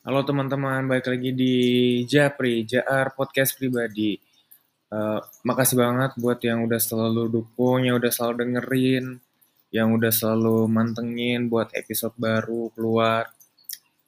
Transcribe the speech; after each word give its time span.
Halo 0.00 0.24
teman-teman, 0.24 0.88
balik 0.88 1.12
lagi 1.12 1.28
di 1.36 1.56
Japri, 2.08 2.64
JR 2.64 3.12
Podcast 3.12 3.52
Pribadi. 3.52 4.16
Uh, 4.88 5.20
makasih 5.44 5.76
banget 5.76 6.16
buat 6.16 6.40
yang 6.40 6.64
udah 6.64 6.80
selalu 6.80 7.28
dukung, 7.28 7.84
yang 7.84 8.00
udah 8.00 8.08
selalu 8.08 8.48
dengerin, 8.48 9.20
yang 9.68 9.92
udah 9.92 10.08
selalu 10.08 10.64
mantengin 10.72 11.52
buat 11.52 11.68
episode 11.76 12.16
baru 12.16 12.72
keluar. 12.72 13.28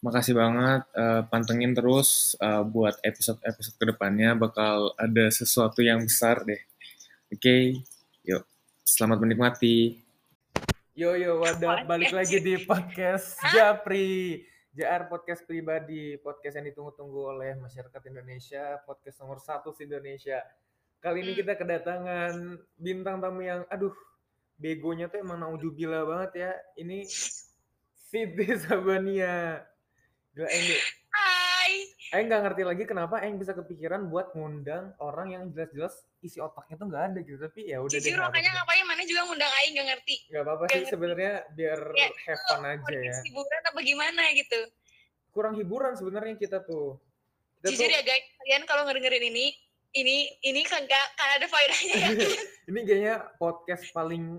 Makasih 0.00 0.32
banget, 0.32 0.88
uh, 0.96 1.28
pantengin 1.28 1.76
terus 1.76 2.40
uh, 2.40 2.64
buat 2.64 2.96
episode-episode 3.04 3.76
ke 3.76 3.84
depannya 3.92 4.32
bakal 4.32 4.96
ada 4.96 5.28
sesuatu 5.28 5.84
yang 5.84 6.08
besar 6.08 6.40
deh. 6.48 6.64
Oke, 7.28 7.36
okay? 7.36 7.62
yuk, 8.24 8.48
selamat 8.80 9.28
menikmati. 9.28 10.00
Yo 10.96 11.12
yo, 11.20 11.36
wadah 11.36 11.84
balik 11.84 12.16
lagi 12.16 12.40
di 12.40 12.64
podcast 12.64 13.36
Japri. 13.52 14.48
JR 14.72 15.04
Podcast 15.04 15.44
Pribadi, 15.44 16.16
podcast 16.16 16.56
yang 16.56 16.64
ditunggu-tunggu 16.72 17.36
oleh 17.36 17.52
masyarakat 17.60 18.02
Indonesia, 18.08 18.80
podcast 18.88 19.20
nomor 19.20 19.36
satu 19.36 19.76
di 19.76 19.84
Indonesia. 19.84 20.40
Kali 20.96 21.20
ini 21.20 21.36
hmm. 21.36 21.40
kita 21.44 21.52
kedatangan 21.60 22.56
bintang 22.80 23.20
tamu 23.20 23.44
yang, 23.44 23.68
aduh, 23.68 23.92
begonya 24.56 25.12
tuh 25.12 25.20
emang 25.20 25.44
naujubila 25.44 26.08
banget 26.08 26.32
ya. 26.48 26.52
Ini 26.80 27.04
Siti 27.92 28.48
Sabania. 28.64 29.60
Gila, 30.32 30.48
ini 30.48 30.76
Aing 32.12 32.28
nggak 32.28 32.44
ngerti 32.44 32.62
lagi 32.68 32.84
kenapa 32.84 33.24
Aing 33.24 33.40
bisa 33.40 33.56
kepikiran 33.56 34.12
buat 34.12 34.36
ngundang 34.36 34.92
orang 35.00 35.32
yang 35.32 35.42
jelas-jelas 35.48 36.04
isi 36.20 36.44
otaknya 36.44 36.76
tuh 36.76 36.86
nggak 36.92 37.04
ada 37.08 37.18
gitu. 37.24 37.40
Tapi 37.40 37.72
ya 37.72 37.80
udah 37.80 37.88
Jujur 37.88 38.20
makanya 38.20 38.52
ngapain 38.52 38.84
mana 38.84 39.02
juga 39.08 39.20
ngundang 39.24 39.48
Aing 39.48 39.72
nggak 39.72 39.88
ngerti. 39.96 40.16
Nggak 40.28 40.42
apa-apa 40.44 40.64
sih 40.68 40.84
sebenarnya 40.92 41.32
biar 41.56 41.80
ya, 41.96 42.08
have 42.28 42.42
fun 42.52 42.68
aja 42.68 42.92
ya. 42.92 43.14
hiburan 43.24 43.62
apa 43.64 43.80
gimana 43.80 44.22
gitu. 44.36 44.60
Kurang 45.32 45.54
hiburan 45.56 45.96
sebenarnya 45.96 46.36
kita 46.36 46.60
tuh. 46.60 47.00
Kita 47.64 47.72
Jujur 47.72 47.88
tuh, 47.88 47.96
ya 47.96 48.02
guys 48.04 48.24
kalian 48.44 48.62
kalau 48.68 48.82
ngedengerin 48.84 49.24
ini 49.32 49.46
ini 49.96 50.16
ini 50.44 50.60
kan 50.68 50.84
gak 50.84 51.06
kan 51.16 51.40
ada 51.40 51.48
faedahnya 51.48 51.96
ya. 51.96 52.08
Ini 52.68 52.80
kayaknya 52.84 53.14
podcast 53.40 53.88
paling 53.92 54.36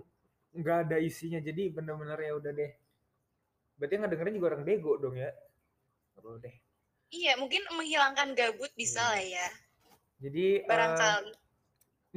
nggak 0.54 0.78
ada 0.90 0.98
isinya 1.02 1.42
jadi 1.42 1.74
bener-bener 1.74 2.22
ya 2.22 2.38
udah 2.38 2.52
deh. 2.54 2.72
Berarti 3.82 3.94
yang 3.98 4.04
ngedengerin 4.06 4.34
juga 4.38 4.48
orang 4.54 4.62
bego 4.62 4.94
dong 5.02 5.18
ya. 5.18 5.34
Perlu 6.14 6.38
deh 6.38 6.63
Iya, 7.14 7.38
mungkin 7.38 7.62
menghilangkan 7.70 8.34
gabut 8.34 8.74
bisa 8.74 9.06
lah 9.06 9.22
ya. 9.22 9.48
Jadi 10.18 10.66
barangkali 10.66 11.30
uh, 11.30 11.38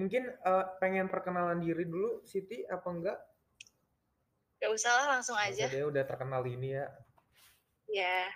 mungkin 0.00 0.22
uh, 0.41 0.64
pengen 0.80 1.12
perkenalan 1.12 1.61
diri 1.61 1.84
dulu 1.84 2.25
Siti 2.25 2.64
apa 2.64 2.89
enggak? 2.89 3.19
Gak 4.56 4.72
usah 4.72 4.92
lah, 4.97 5.06
langsung 5.20 5.36
aja. 5.36 5.69
Dia 5.69 5.84
udah 5.84 6.00
terkenal 6.08 6.41
ini 6.48 6.80
ya. 6.80 6.89
Ya. 7.92 8.33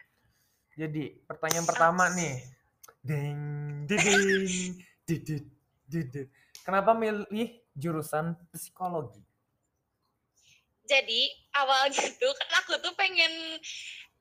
Jadi, 0.76 1.16
pertanyaan 1.24 1.64
pertama 1.64 2.12
nih. 2.12 2.44
Ding, 3.00 3.40
ding, 3.88 4.76
didit, 5.08 5.44
didit. 5.88 6.28
Kenapa 6.60 6.92
milih 6.92 7.56
jurusan 7.72 8.36
psikologi? 8.52 9.24
Jadi, 10.84 11.32
awalnya 11.56 12.04
tuh 12.20 12.32
kan 12.36 12.50
aku 12.60 12.76
tuh 12.84 12.92
pengen 13.00 13.32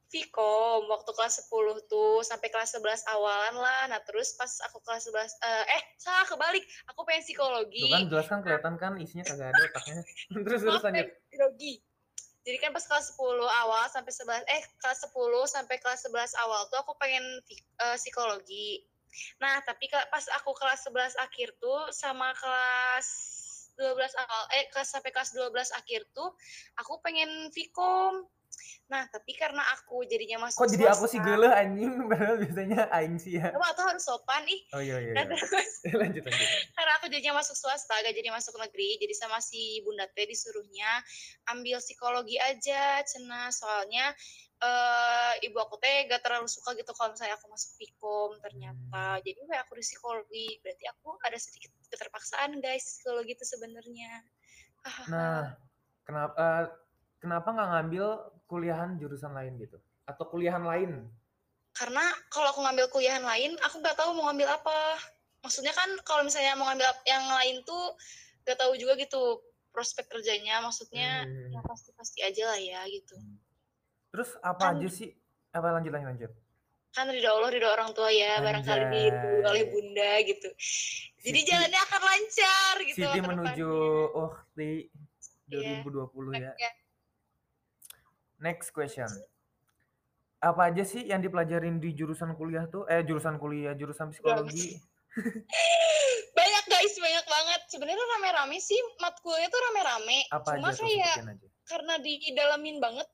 Vkom 0.10 0.90
waktu 0.90 1.12
kelas 1.14 1.46
10 1.46 1.86
tuh 1.86 2.26
sampai 2.26 2.50
kelas 2.50 2.74
11 2.74 3.06
awalan 3.14 3.56
lah. 3.62 3.94
Nah, 3.94 4.02
terus 4.02 4.34
pas 4.34 4.50
aku 4.66 4.82
kelas 4.82 5.06
11 5.06 5.14
uh, 5.14 5.22
eh, 5.22 5.78
eh 5.78 5.84
salah 6.02 6.26
kebalik. 6.26 6.66
Aku 6.90 7.06
pengen 7.06 7.22
psikologi. 7.22 7.86
Tuh 7.86 7.94
kan 7.94 8.06
jelas 8.10 8.26
kan 8.26 8.40
kelihatan 8.42 8.74
kan 8.82 8.94
isinya 8.98 9.26
kagak 9.30 9.54
ada 9.54 9.62
otaknya. 9.70 10.02
terus 10.50 10.62
terus 10.66 10.82
lanjut. 10.82 11.08
Psikologi. 11.30 11.74
Jadi 12.42 12.58
kan 12.58 12.72
pas 12.74 12.86
kelas 12.90 13.14
10 13.14 13.22
awal 13.46 13.84
sampai 13.94 14.10
11 14.10 14.50
eh 14.50 14.64
kelas 14.82 15.00
10 15.06 15.14
sampai 15.46 15.76
kelas 15.78 16.00
11 16.10 16.42
awal 16.42 16.62
tuh 16.74 16.80
aku 16.82 16.98
pengen 16.98 17.22
uh, 17.86 17.94
psikologi. 17.94 18.82
Nah, 19.38 19.62
tapi 19.62 19.90
pas 19.90 20.26
aku 20.42 20.58
kelas 20.58 20.90
11 20.90 21.18
akhir 21.22 21.54
tuh 21.62 21.94
sama 21.94 22.34
kelas 22.34 23.08
12 23.78 23.94
awal 24.26 24.44
eh 24.58 24.66
kelas 24.74 24.90
sampai 24.90 25.14
kelas 25.14 25.32
12 25.38 25.54
akhir 25.78 26.02
tuh 26.12 26.34
aku 26.76 27.00
pengen 27.00 27.48
Vkom 27.54 28.28
Nah, 28.90 29.06
tapi 29.14 29.38
karena 29.38 29.62
aku 29.78 30.02
jadinya 30.10 30.50
masuk 30.50 30.66
Kok 30.66 30.70
jadi 30.74 30.90
aku 30.90 31.06
sih 31.06 31.22
geleh 31.22 31.54
anjing, 31.54 31.94
padahal 32.10 32.42
biasanya 32.42 32.90
aing 32.90 33.22
sih 33.22 33.38
ya. 33.38 33.54
Kamu 33.54 33.66
atau 33.70 33.86
harus 33.86 34.02
sopan 34.02 34.42
ih. 34.50 34.62
Oh 34.74 34.82
iya 34.82 34.98
iya. 34.98 35.14
iya. 35.14 35.94
lanjut 36.02 36.26
lanjut. 36.26 36.50
Karena 36.74 36.92
aku 36.98 37.06
jadinya 37.14 37.38
masuk 37.38 37.54
swasta, 37.54 37.94
gak 38.02 38.18
jadi 38.18 38.34
masuk 38.34 38.58
negeri, 38.58 38.98
jadi 38.98 39.14
sama 39.14 39.38
si 39.46 39.86
Bunda 39.86 40.10
Teh 40.10 40.26
disuruhnya 40.26 41.06
ambil 41.54 41.78
psikologi 41.78 42.42
aja, 42.42 43.06
cena 43.06 43.54
soalnya 43.54 44.10
uh, 44.66 45.34
ibu 45.46 45.58
aku 45.62 45.78
teh 45.78 46.10
gak 46.10 46.26
terlalu 46.26 46.50
suka 46.50 46.74
gitu 46.74 46.90
kalau 46.98 47.14
misalnya 47.14 47.38
aku 47.38 47.46
masuk 47.46 47.78
Pikom 47.78 48.42
ternyata. 48.42 49.22
Hmm. 49.22 49.22
Jadi 49.22 49.40
kayak 49.46 49.70
aku 49.70 49.74
di 49.78 49.84
psikologi, 49.86 50.48
berarti 50.66 50.86
aku 50.90 51.10
ada 51.22 51.38
sedikit 51.38 51.72
keterpaksaan 51.94 52.58
guys 52.58 52.98
psikologi 52.98 53.38
itu 53.38 53.46
sebenarnya. 53.46 54.12
Nah, 55.14 55.54
kenapa 56.10 56.34
uh, 56.42 56.66
kenapa 57.22 57.48
nggak 57.54 57.70
ngambil 57.70 58.06
kuliahan 58.50 58.98
jurusan 58.98 59.32
lain 59.38 59.62
gitu? 59.62 59.78
Atau 60.10 60.26
kuliahan 60.26 60.66
lain? 60.66 61.06
Karena 61.78 62.02
kalau 62.34 62.50
aku 62.50 62.66
ngambil 62.66 62.90
kuliahan 62.90 63.22
lain 63.22 63.54
aku 63.62 63.78
nggak 63.78 63.94
tahu 63.94 64.18
mau 64.18 64.34
ngambil 64.34 64.58
apa. 64.58 64.98
Maksudnya 65.46 65.72
kan 65.72 65.88
kalau 66.02 66.26
misalnya 66.26 66.58
mau 66.58 66.68
ngambil 66.74 66.90
yang 67.06 67.24
lain 67.30 67.62
tuh 67.64 67.94
nggak 68.44 68.58
tahu 68.58 68.74
juga 68.76 68.98
gitu 68.98 69.46
prospek 69.70 70.10
kerjanya. 70.10 70.66
Maksudnya 70.66 71.30
hmm. 71.30 71.54
ya 71.54 71.62
pasti 71.62 71.94
pasti 71.94 72.20
aja 72.26 72.50
lah 72.50 72.60
ya 72.60 72.82
gitu. 72.90 73.14
Hmm. 73.14 73.38
terus 74.10 74.34
apa 74.42 74.74
kan, 74.74 74.82
aja 74.82 74.90
sih? 74.90 75.14
Apa 75.54 75.70
lanjut 75.70 75.94
lanjut 75.94 76.10
lanjut? 76.10 76.32
Kan 76.90 77.06
ridho 77.14 77.30
Allah 77.30 77.54
ridho 77.54 77.70
orang 77.70 77.94
tua 77.94 78.10
ya 78.10 78.42
Anjay. 78.42 78.46
barangkali 78.50 78.84
diridhoi 78.90 79.46
oleh 79.46 79.64
bunda 79.70 80.12
gitu. 80.26 80.50
Jadi 81.22 81.40
Siti, 81.46 81.50
jalannya 81.54 81.80
akan 81.86 82.02
lancar 82.02 82.76
gitu 82.82 82.98
Siti 83.06 83.20
menuju 83.22 83.72
di 84.58 84.72
2020 85.54 86.34
yeah. 86.34 86.50
ya, 86.50 86.54
ya 86.58 86.72
Next 88.40 88.72
question. 88.72 89.08
Apa 90.40 90.72
aja 90.72 90.88
sih 90.88 91.04
yang 91.04 91.20
dipelajarin 91.20 91.84
di 91.84 91.92
jurusan 91.92 92.32
kuliah 92.40 92.64
tuh? 92.72 92.88
Eh 92.88 93.04
jurusan 93.04 93.36
kuliah, 93.36 93.76
jurusan 93.76 94.16
psikologi. 94.16 94.80
banyak 96.40 96.64
guys, 96.72 96.96
banyak 96.96 97.26
banget. 97.28 97.62
Sebenarnya 97.68 98.00
rame-rame 98.00 98.58
sih 98.64 98.80
matkulnya 99.04 99.52
tuh 99.52 99.60
rame-rame. 99.70 100.20
Apa 100.32 100.56
Cuma 100.56 100.72
aja 100.72 100.80
kayak 100.80 101.16
aja. 101.28 101.48
karena 101.68 101.94
didalamin 102.00 102.80
banget, 102.80 103.08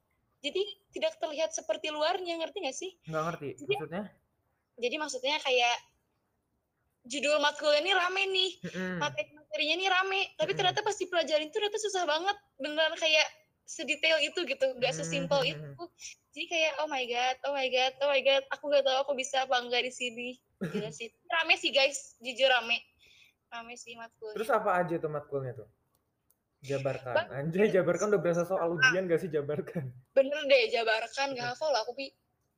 jadi 0.46 0.62
tidak 0.94 1.18
terlihat 1.18 1.50
seperti 1.50 1.90
luarnya, 1.90 2.38
ngerti 2.38 2.57
gak 2.62 2.78
sih? 2.78 2.92
Nggak 3.09 3.24
ngerti, 3.34 3.50
jadi, 3.57 3.74
maksudnya? 3.74 4.03
Jadi 4.78 4.96
maksudnya 5.02 5.36
kayak 5.42 5.78
judul 7.06 7.38
matkulnya 7.42 7.81
ini 7.81 7.92
rame 7.97 8.24
nih, 8.30 8.52
mm-hmm. 8.62 8.97
materi-materinya 9.02 9.75
ini 9.78 9.88
rame, 9.90 10.22
tapi 10.38 10.52
ternyata 10.53 10.86
pas 10.86 10.97
dipelajarin 10.97 11.50
tuh 11.50 11.57
ternyata 11.57 11.80
susah 11.81 12.03
banget, 12.06 12.38
beneran 12.62 12.96
kayak 12.97 13.28
sedetail 13.66 14.22
itu 14.22 14.46
gitu 14.46 14.66
gak 14.78 14.94
sesimpel 14.94 15.42
hmm. 15.42 15.52
itu 15.58 15.84
jadi 16.38 16.46
kayak 16.48 16.74
oh 16.86 16.88
my 16.88 17.03
god 17.09 17.36
oh 17.50 17.53
my 17.58 17.68
god 17.68 17.94
oh 18.06 18.09
my 18.14 18.22
god 18.22 18.44
aku 18.53 18.70
gak 18.70 18.86
tahu 18.86 18.98
aku 19.02 19.12
bisa 19.18 19.44
apa 19.44 19.58
enggak 19.58 19.84
di 19.84 19.92
sini 19.92 20.30
gila 20.62 20.94
sih 20.94 21.09
rame 21.34 21.58
sih 21.58 21.74
guys 21.74 22.14
jujur 22.22 22.46
rame 22.46 22.78
rame 23.50 23.74
sih 23.74 23.98
matkul 23.98 24.38
terus 24.38 24.54
apa 24.54 24.86
aja 24.86 25.02
tuh 25.02 25.09
matkulnya 25.09 25.58
tuh 25.58 25.70
Jabarkan. 26.66 27.14
Bang, 27.14 27.30
Anjay, 27.30 27.70
Jabarkan 27.70 28.09
udah 28.09 28.22
berasa 28.25 28.42
soal 28.42 28.74
ujian 28.74 29.06
gak 29.06 29.22
sih 29.22 29.30
Jabarkan? 29.30 29.86
Bener 30.18 30.42
deh, 30.50 30.74
Jabarkan. 30.74 31.38
Gak 31.38 31.54
hafal 31.54 31.70
lah 31.70 31.86
aku, 31.86 31.94
Pi. 31.94 32.09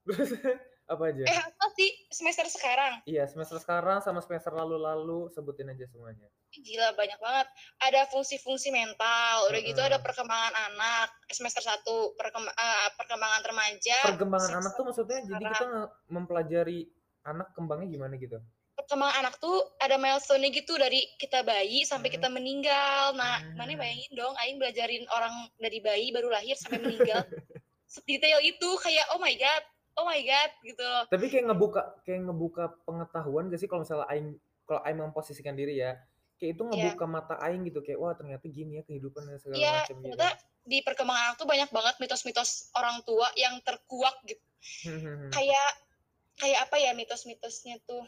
apa 0.87 1.03
aja? 1.11 1.23
Eh, 1.27 1.41
apa 1.43 1.65
sih 1.75 1.89
semester 2.07 2.47
sekarang? 2.47 3.03
Iya, 3.03 3.27
semester 3.27 3.59
sekarang 3.59 3.99
sama 3.99 4.23
semester 4.23 4.55
lalu-lalu 4.55 5.27
sebutin 5.35 5.67
aja 5.67 5.83
semuanya. 5.91 6.31
Gila 6.55 6.95
banyak 6.95 7.19
banget. 7.19 7.47
Ada 7.83 8.07
fungsi-fungsi 8.07 8.71
mental, 8.71 9.51
udah 9.51 9.59
uh, 9.59 9.67
gitu 9.67 9.81
ada 9.83 9.99
perkembangan 9.99 10.55
anak 10.71 11.11
semester 11.27 11.59
satu 11.59 12.15
perkemb 12.15 12.47
uh, 12.47 12.89
perkembangan 12.95 13.43
remaja. 13.43 13.97
Perkembangan 14.15 14.63
anak 14.63 14.71
tuh 14.79 14.85
maksudnya 14.87 15.19
sekarang. 15.27 15.31
jadi 15.35 15.45
kita 15.51 15.67
mempelajari 16.07 16.79
anak 17.27 17.51
kembangnya 17.51 17.87
gimana 17.91 18.15
gitu? 18.15 18.39
Perkembangan 18.79 19.27
anak 19.27 19.35
tuh 19.43 19.57
ada 19.83 19.99
milestone 19.99 20.47
gitu 20.55 20.79
dari 20.79 21.03
kita 21.19 21.43
bayi 21.43 21.83
sampai 21.83 22.07
hmm. 22.07 22.15
kita 22.15 22.27
meninggal. 22.31 23.11
Nah, 23.11 23.43
hmm. 23.43 23.59
mana 23.59 23.75
bayangin 23.75 24.13
dong, 24.15 24.33
Aing 24.39 24.55
belajarin 24.55 25.03
orang 25.11 25.51
dari 25.59 25.83
bayi 25.83 26.15
baru 26.15 26.31
lahir 26.31 26.55
sampai 26.55 26.79
meninggal. 26.79 27.27
Detail 28.07 28.39
itu 28.43 28.69
kayak 28.83 29.15
oh 29.15 29.19
my 29.19 29.35
god, 29.35 29.63
oh 29.97 30.05
my 30.05 30.21
god 30.21 30.51
gitu 30.61 30.83
loh. 30.85 31.03
Tapi 31.09 31.25
kayak 31.27 31.45
ngebuka 31.49 31.81
kayak 32.05 32.21
ngebuka 32.29 32.63
pengetahuan 32.85 33.49
gak 33.49 33.59
sih 33.59 33.69
kalau 33.69 33.81
misalnya 33.83 34.07
aing 34.13 34.37
kalau 34.69 34.81
aing 34.85 34.99
memposisikan 34.99 35.57
diri 35.57 35.81
ya, 35.81 35.97
kayak 36.37 36.55
itu 36.55 36.63
iya. 36.63 36.69
ngebuka 36.69 37.05
yeah. 37.05 37.13
mata 37.13 37.35
aing 37.41 37.61
gitu 37.65 37.79
kayak 37.81 37.99
wah 37.99 38.13
ternyata 38.13 38.45
gini 38.47 38.79
ya 38.79 38.83
kehidupan 38.85 39.25
dan 39.25 39.37
segala 39.41 39.57
yeah, 39.57 39.81
macam 39.83 39.95
gitu. 40.05 40.15
Iya, 40.15 40.31
di 40.67 40.77
perkembangan 40.83 41.23
anak 41.31 41.35
tuh 41.39 41.47
banyak 41.47 41.69
banget 41.71 41.95
mitos-mitos 42.03 42.49
orang 42.75 42.99
tua 43.07 43.27
yang 43.39 43.57
terkuak 43.63 44.15
gitu. 44.27 44.43
kayak 45.35 45.69
kayak 46.37 46.59
apa 46.69 46.75
ya 46.77 46.91
mitos-mitosnya 46.93 47.81
tuh 47.87 48.03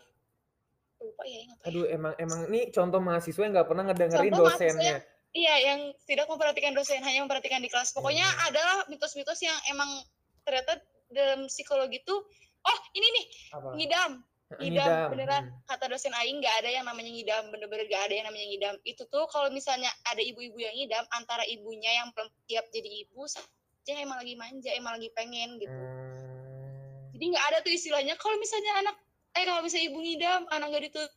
lupa 1.00 1.24
ya 1.24 1.48
Aduh 1.64 1.88
emang 1.88 2.14
emang 2.20 2.52
ini 2.52 2.70
contoh 2.76 3.00
mahasiswa 3.00 3.42
yang 3.48 3.54
nggak 3.56 3.70
pernah 3.72 3.84
ngedengerin 3.88 4.34
contoh 4.36 4.52
dosennya. 4.52 5.00
Iya, 5.30 5.56
yang 5.62 5.80
tidak 6.10 6.26
memperhatikan 6.26 6.74
dosen, 6.74 7.06
hanya 7.06 7.22
memperhatikan 7.22 7.62
di 7.62 7.70
kelas. 7.70 7.94
Pokoknya 7.94 8.26
hmm. 8.26 8.48
adalah 8.50 8.78
mitos-mitos 8.90 9.38
yang 9.46 9.54
emang 9.70 10.02
ternyata 10.42 10.82
dalam 11.10 11.46
psikologi 11.46 12.00
tuh 12.02 12.22
oh 12.60 12.78
ini 12.94 13.08
nih 13.10 13.26
Apa? 13.52 13.70
ngidam 13.76 14.12
ngidam 14.58 14.82
Ngidam. 14.90 15.10
beneran 15.14 15.44
Hmm. 15.46 15.62
kata 15.66 15.86
dosen 15.88 16.14
Aing 16.16 16.42
nggak 16.42 16.56
ada 16.62 16.70
yang 16.72 16.86
namanya 16.86 17.10
ngidam 17.10 17.44
bener-bener 17.50 17.86
nggak 17.86 18.04
ada 18.10 18.14
yang 18.14 18.26
namanya 18.26 18.46
ngidam 18.50 18.76
itu 18.82 19.04
tuh 19.06 19.26
kalau 19.30 19.50
misalnya 19.50 19.90
ada 20.04 20.20
ibu-ibu 20.20 20.58
yang 20.58 20.74
ngidam 20.74 21.06
antara 21.12 21.46
ibunya 21.46 21.92
yang 21.96 22.10
belum 22.14 22.26
siap 22.46 22.66
jadi 22.70 22.90
ibu 23.06 23.30
aja 23.30 23.94
emang 23.96 24.18
lagi 24.18 24.34
manja 24.34 24.70
emang 24.74 24.98
lagi 24.98 25.10
pengen 25.14 25.58
gitu 25.58 25.70
Hmm. 25.70 27.14
jadi 27.14 27.26
nggak 27.30 27.46
ada 27.46 27.58
tuh 27.62 27.74
istilahnya 27.74 28.14
kalau 28.16 28.38
misalnya 28.38 28.74
anak 28.80 28.96
eh 29.34 29.46
kalau 29.46 29.62
misalnya 29.62 29.86
ibu 29.86 30.00
ngidam 30.00 30.42
anak 30.50 30.68
gak 30.72 30.84
ditutup 30.84 31.12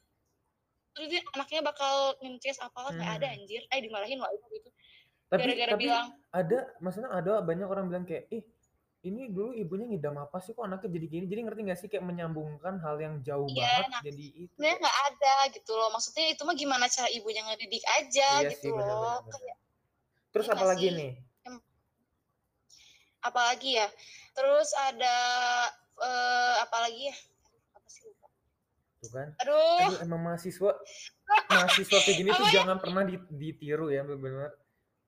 terus 0.93 1.09
anaknya 1.33 1.61
bakal 1.65 1.95
ngeces 2.21 2.61
apalah 2.61 2.93
nggak 2.93 3.13
ada 3.17 3.27
Hmm. 3.29 3.37
anjir 3.41 3.65
eh 3.67 3.81
dimarahin 3.81 4.21
lah 4.21 4.29
itu 4.29 4.45
gitu 4.53 4.69
gara-gara 5.33 5.73
tapi 5.73 5.89
bilang 5.89 6.13
ada 6.29 6.59
maksudnya 6.79 7.09
ada 7.09 7.41
banyak 7.41 7.65
orang 7.65 7.89
bilang 7.89 8.05
kayak 8.05 8.29
ih 8.29 8.45
ini 9.03 9.35
dulu 9.35 9.51
ibunya 9.51 9.87
ngidam 9.91 10.15
apa 10.15 10.39
sih? 10.39 10.55
Kok 10.55 10.63
anaknya 10.63 10.95
jadi 10.95 11.07
gini? 11.11 11.25
Jadi 11.27 11.41
ngerti 11.43 11.61
gak 11.67 11.79
sih? 11.79 11.89
Kayak 11.91 12.07
menyambungkan 12.07 12.79
hal 12.79 12.97
yang 13.03 13.15
jauh 13.21 13.51
Iya, 13.51 13.67
banget 13.67 13.91
nah, 13.91 14.03
jadi 14.07 14.27
itu. 14.47 14.53
sebenarnya 14.55 14.79
nggak 14.79 14.99
ada 15.11 15.35
gitu 15.51 15.73
loh. 15.75 15.89
Maksudnya 15.91 16.25
itu 16.31 16.43
mah 16.47 16.55
gimana 16.55 16.87
cara 16.87 17.09
ibunya 17.11 17.43
ngedidik 17.43 17.83
aja 17.99 18.29
iya 18.41 18.51
gitu 18.55 18.63
sih 18.63 18.71
benar 18.71 18.95
loh. 18.95 19.19
benar 19.27 19.35
Kayak, 19.35 19.57
terus 20.31 20.47
iya 20.47 20.53
apa 20.55 20.63
nggak 20.63 20.71
lagi 20.71 20.87
sih? 20.87 20.95
nih? 20.95 21.13
Apalagi 23.23 23.71
ya? 23.75 23.89
Terus 24.33 24.69
ada 24.75 25.17
eh, 25.99 26.55
apalagi 26.63 27.03
ya? 27.11 27.17
Apa 27.75 27.89
sih 27.91 28.03
lupa? 28.07 28.27
Tuh 29.03 29.11
kan? 29.11 29.29
Aduh. 29.43 29.83
Aduh, 29.83 29.99
emang 30.03 30.21
mahasiswa 30.23 30.71
mahasiswa 31.51 31.99
kayak 32.07 32.17
gini 32.17 32.31
tuh 32.31 32.47
ya? 32.49 32.63
jangan 32.63 32.79
pernah 32.79 33.03
di- 33.03 33.31
ditiru 33.35 33.91
ya 33.91 34.07
benar-benar. 34.07 34.55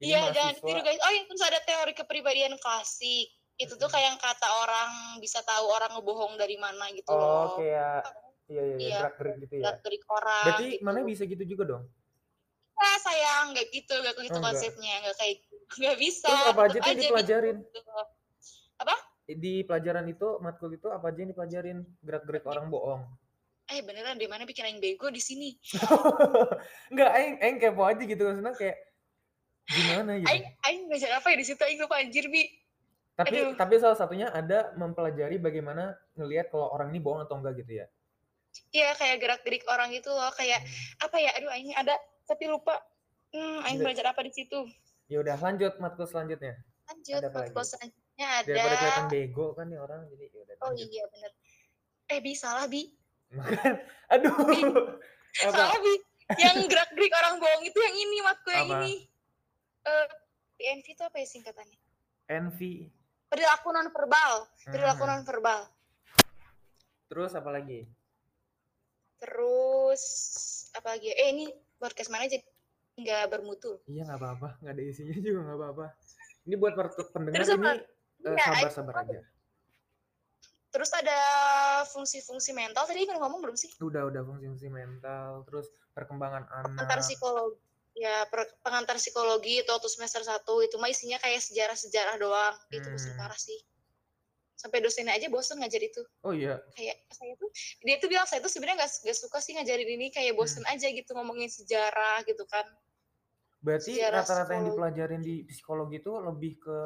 Iya 0.03 0.35
jangan 0.35 0.53
ditiru 0.59 0.81
guys. 0.83 0.99
Oh 0.99 1.13
ya 1.15 1.23
terus 1.31 1.43
ada 1.47 1.59
teori 1.63 1.93
kepribadian 1.95 2.59
klasik 2.59 3.31
itu 3.55 3.75
tuh 3.79 3.87
kayak 3.87 4.15
yang 4.15 4.19
kata 4.19 4.49
orang 4.67 4.91
bisa 5.23 5.39
tahu 5.47 5.71
orang 5.71 5.95
ngebohong 5.95 6.35
dari 6.35 6.59
mana 6.59 6.91
gitu 6.91 7.07
oh 7.15 7.19
loh. 7.19 7.49
kayak 7.55 8.03
iya 8.51 8.63
iya, 8.63 8.75
iya 8.77 8.77
Iya. 8.77 8.99
gerak 9.01 9.15
gerik 9.17 9.37
gitu 9.47 9.55
ya. 9.55 9.63
gerak 9.63 9.79
gerik 9.87 10.05
orang 10.11 10.45
berarti 10.45 10.67
gitu. 10.67 10.83
mana 10.83 10.99
bisa 11.07 11.23
gitu 11.25 11.45
juga 11.47 11.65
dong? 11.65 11.85
Ah, 12.75 12.99
sayang 12.99 13.55
nggak 13.55 13.67
gitu 13.71 13.95
nggak 13.95 14.15
gitu 14.19 14.39
Oh, 14.39 14.45
konsepnya 14.45 14.95
nggak 15.07 15.17
kayak 15.17 15.37
nggak 15.81 15.97
bisa. 16.03 16.29
Terus 16.29 16.51
apa 16.51 16.61
aja 16.67 16.79
yang 16.83 16.99
dipelajarin? 16.99 17.57
gitu. 17.63 17.81
di 19.25 19.65
pelajaran 19.65 20.05
itu 20.05 20.29
matkul 20.45 20.69
itu 20.77 20.85
apa 20.93 21.09
aja 21.09 21.19
yang 21.25 21.31
dipelajarin? 21.33 21.79
Gerak 22.05 22.29
gerik 22.29 22.45
orang 22.45 22.69
bohong. 22.69 23.09
Eh 23.73 23.81
beneran 23.81 24.21
di 24.21 24.29
mana 24.29 24.45
bikin 24.45 24.69
aing 24.69 24.83
bego 24.85 25.09
di 25.09 25.23
sini? 25.23 25.57
Enggak, 26.93 27.11
aing 27.17 27.35
aing 27.41 27.57
kepo 27.57 27.89
aja 27.89 28.05
gitu 28.05 28.21
maksudnya 28.21 28.53
kayak 28.53 28.77
gimana 29.65 30.21
gitu. 30.21 30.29
aing 30.29 30.45
aing 30.69 30.83
belajar 30.93 31.17
apa 31.17 31.33
ya 31.33 31.37
di 31.41 31.47
situ? 31.49 31.63
Aing 31.65 31.81
lupa 31.81 31.97
anjir 31.97 32.29
bi 32.29 32.45
tapi 33.15 33.37
aduh. 33.47 33.55
tapi 33.55 33.75
salah 33.79 33.95
satunya 33.95 34.27
ada 34.29 34.75
mempelajari 34.75 35.39
bagaimana 35.39 35.95
ngelihat 36.19 36.51
kalau 36.51 36.75
orang 36.75 36.91
ini 36.91 36.99
bohong 36.99 37.23
atau 37.23 37.39
enggak 37.39 37.63
gitu 37.63 37.79
ya. 37.79 37.87
Iya 38.71 38.95
kayak 38.95 39.17
gerak 39.19 39.41
gerik 39.43 39.65
orang 39.67 39.91
gitu 39.91 40.11
loh 40.11 40.31
kayak 40.31 40.63
apa 40.99 41.17
ya 41.19 41.31
aduh 41.35 41.51
aing 41.51 41.75
ada 41.75 41.95
tapi 42.25 42.47
lupa 42.47 42.79
hmm 43.31 43.67
aing 43.67 43.79
Udah. 43.79 43.87
belajar 43.91 44.07
apa 44.11 44.23
di 44.23 44.31
situ 44.31 44.63
Ya 45.05 45.21
udah 45.21 45.37
lanjut 45.37 45.75
matkul 45.79 46.07
selanjutnya. 46.07 46.55
lanjut 46.87 47.19
Ada 47.19 47.29
matkul 47.35 47.65
selanjutnya 47.67 48.29
Daripada 48.47 48.63
ada 48.63 48.79
kelihatan 48.79 49.07
bego 49.11 49.47
kan 49.53 49.67
nih 49.67 49.79
orang 49.79 50.01
jadi 50.07 50.25
ya 50.27 50.39
udah 50.41 50.55
oh 50.55 50.71
lanjut. 50.71 50.87
iya 50.87 51.05
bener 51.11 51.31
eh 52.05 52.19
bi 52.21 52.33
salah 52.33 52.67
bi. 52.67 52.83
Aduh. 54.15 54.35
apa? 55.43 55.51
salah 55.51 55.79
bi 55.79 55.95
yang 56.39 56.57
gerak 56.65 56.91
gerik 56.95 57.11
orang 57.13 57.35
bohong 57.37 57.63
itu 57.63 57.79
yang 57.79 57.97
ini 57.97 58.17
matkul 58.23 58.53
yang 58.55 58.69
Apa? 58.71 58.77
ini 58.81 58.95
eh 59.83 60.07
PNV 60.55 60.87
itu 60.89 61.03
apa 61.03 61.17
ya 61.19 61.27
singkatannya 61.27 61.79
Envy. 62.25 62.89
Perilaku 63.35 63.69
non 63.69 63.91
verbal 63.91 64.33
perilaku 64.65 65.03
Hmm. 65.03 65.11
non 65.11 65.23
verbal 65.23 65.61
Terus 67.05 67.33
apa 67.33 67.51
lagi? 67.51 67.83
terus 69.17 70.03
apa 70.73 70.89
lagi 70.91 71.09
eh 71.09 71.29
ini 71.31 71.47
podcast 71.77 72.09
mana 72.09 72.25
aja 72.25 72.39
nggak 72.95 73.25
bermutu 73.29 73.79
Iya 73.85 74.05
nggak 74.05 74.19
apa-apa, 74.19 74.49
nggak 74.61 74.73
ada 74.73 74.83
isinya 74.85 75.15
juga 75.17 75.39
nggak 75.43 75.59
apa-apa. 75.59 75.87
Ini 76.45 76.55
buat 76.55 76.75
pendengar 77.09 77.37
Terus 77.37 77.51
apa? 77.51 77.71
ini 77.73 77.83
eh, 78.21 78.31
Iya, 78.31 78.45
sabar-sabar 78.47 78.95
aja. 79.01 79.21
terus 80.69 80.91
ada 80.91 81.19
fungsi-fungsi 81.87 82.51
mental 82.51 82.83
tadi 82.83 83.03
kan 83.05 83.17
ngomong 83.17 83.39
belum 83.41 83.55
sih 83.55 83.71
Udah 83.79 84.05
udah 84.05 84.23
fungsi-fungsi 84.23 84.67
mental, 84.69 85.43
terus 85.45 85.67
perkembangan 85.93 86.45
anak. 86.47 86.67
pengantar 86.69 86.99
psikologi 87.01 87.59
ya 87.95 88.27
pengantar 88.61 88.99
psikologi 88.99 89.63
itu 89.63 89.71
waktu 89.71 89.87
semester 89.87 90.21
satu 90.21 90.59
itu 90.61 90.75
mah 90.77 90.91
isinya 90.91 91.15
kayak 91.17 91.39
sejarah-sejarah 91.41 92.19
doang 92.19 92.55
itu 92.69 92.85
bosan 92.85 93.15
Hmm. 93.15 93.21
parah 93.23 93.39
sih 93.39 93.59
sampai 94.55 94.83
dosennya 94.83 95.15
aja 95.15 95.31
bosan 95.31 95.63
ngajar 95.63 95.79
itu 95.79 96.03
Oh 96.23 96.35
iya, 96.35 96.59
kayak 96.75 96.97
saya 97.09 97.35
tuh 97.37 97.51
dia 97.81 97.97
tuh 97.97 98.09
bilang 98.09 98.27
saya 98.27 98.41
tuh 98.41 98.51
sebenarnya 98.51 98.83
nggak 98.83 98.93
nggak 99.07 99.19
suka 99.19 99.39
sih 99.39 99.55
ngajarin 99.55 99.89
ini 99.89 100.11
kayak 100.11 100.35
bosan 100.35 100.63
Hmm. 100.63 100.75
aja 100.75 100.91
gitu 100.91 101.11
ngomongin 101.13 101.47
sejarah 101.49 102.23
gitu 102.25 102.43
kan 102.45 102.67
Berarti 103.61 103.97
rata-rata 103.97 104.53
yang 104.53 104.69
dipelajarin 104.69 105.23
di 105.23 105.41
psikologi 105.45 105.97
itu 105.97 106.13
lebih 106.13 106.61
ke 106.61 106.79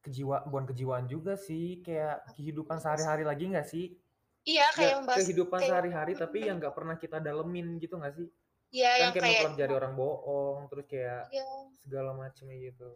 kejiwa, 0.00 0.46
bukan 0.46 0.64
kejiwaan 0.70 1.04
juga 1.04 1.34
sih, 1.36 1.82
kayak 1.82 2.30
kehidupan 2.32 2.78
sehari-hari 2.78 3.26
lagi 3.26 3.44
nggak 3.50 3.66
sih? 3.66 3.92
iya 4.46 4.70
kayak 4.72 5.02
membahas 5.02 5.18
kehidupan 5.20 5.58
kayak- 5.58 5.70
sehari-hari 5.74 6.12
tapi 6.14 6.38
yang 6.40 6.56
nggak 6.56 6.70
pernah 6.70 6.94
kita 6.94 7.18
dalemin 7.18 7.76
gitu 7.76 7.98
nggak 7.98 8.14
sih? 8.14 8.28
Iya 8.70 8.90
Kan 8.90 9.00
yang 9.00 9.12
kayak 9.12 9.22
kayak 9.22 9.40
mempelajari 9.46 9.72
orang 9.74 9.94
bohong, 9.94 10.58
terus 10.68 10.84
kayak 10.86 11.22
iya, 11.30 11.46
segala 11.80 12.10
macamnya 12.12 12.56
gitu. 12.60 12.88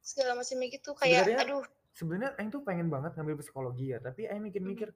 segala 0.00 0.32
macamnya 0.32 0.66
gitu 0.68 0.90
kayak 0.96 1.24
Sebenarnya- 1.24 1.44
aduh 1.44 1.64
Sebenarnya 1.90 2.30
Aing 2.38 2.50
tuh 2.50 2.62
pengen 2.62 2.86
banget 2.86 3.12
ngambil 3.14 3.36
psikologi 3.42 3.90
ya, 3.90 3.98
tapi 3.98 4.24
Aing 4.24 4.46
mikir-mikir, 4.46 4.94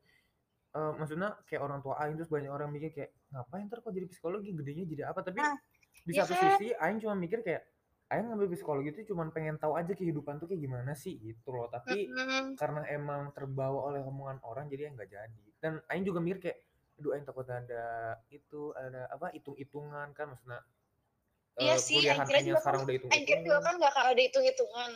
eh, 0.73 0.93
maksudnya 0.95 1.35
kayak 1.45 1.61
orang 1.61 1.83
tua 1.83 1.99
Aing 1.99 2.15
terus 2.15 2.31
banyak 2.31 2.49
orang 2.49 2.71
mikir 2.71 2.95
kayak 2.95 3.11
ngapain 3.29 3.67
ntar 3.67 3.83
kok 3.83 3.91
jadi 3.91 4.07
psikologi, 4.07 4.55
gedenya 4.55 4.85
jadi 4.87 5.03
apa? 5.11 5.21
Tapi 5.21 5.43
Nah, 5.43 5.59
di 6.01 6.13
iya 6.15 6.23
satu 6.23 6.33
kan? 6.39 6.55
sisi 6.55 6.71
Aing 6.73 7.03
cuma 7.03 7.19
mikir 7.19 7.43
kayak 7.43 7.67
Aing 8.09 8.31
ngambil 8.31 8.47
psikologi 8.55 8.95
itu 8.95 9.11
cuma 9.11 9.27
pengen 9.29 9.59
tahu 9.59 9.75
aja 9.75 9.91
kehidupan 9.91 10.39
tuh 10.39 10.47
kayak 10.47 10.63
gimana 10.63 10.95
sih 10.95 11.19
gitu 11.19 11.51
loh. 11.51 11.67
Tapi 11.67 12.07
mm, 12.07 12.55
karena 12.55 12.87
emang 12.87 13.35
terbawa 13.35 13.91
oleh 13.91 14.01
omongan 14.01 14.39
orang 14.47 14.71
jadi 14.71 14.87
Aing 14.87 14.95
nggak 14.95 15.11
jadi. 15.11 15.45
Dan 15.59 15.73
Aing 15.91 16.07
juga 16.07 16.23
mikir 16.23 16.39
kayak, 16.41 16.59
aduh 16.95 17.11
Aing 17.13 17.27
takut 17.27 17.47
ada 17.47 17.85
itu 18.31 18.71
ada 18.75 19.11
apa 19.11 19.35
hitung-hitungan 19.35 20.15
kan 20.15 20.31
maksudnya. 20.31 20.63
Iya 21.55 21.75
eh, 21.75 21.79
sih, 21.79 22.03
harfiahnya 22.03 22.51
juga 22.51 22.61
sekarang 22.63 22.81
kan- 22.83 22.87
udah 22.91 23.13
Aing 23.15 23.27
kira 23.27 23.41
juga 23.43 23.59
kan 23.63 23.75
akan 23.79 24.05
ada 24.15 24.23
hitung-hitungan 24.23 24.91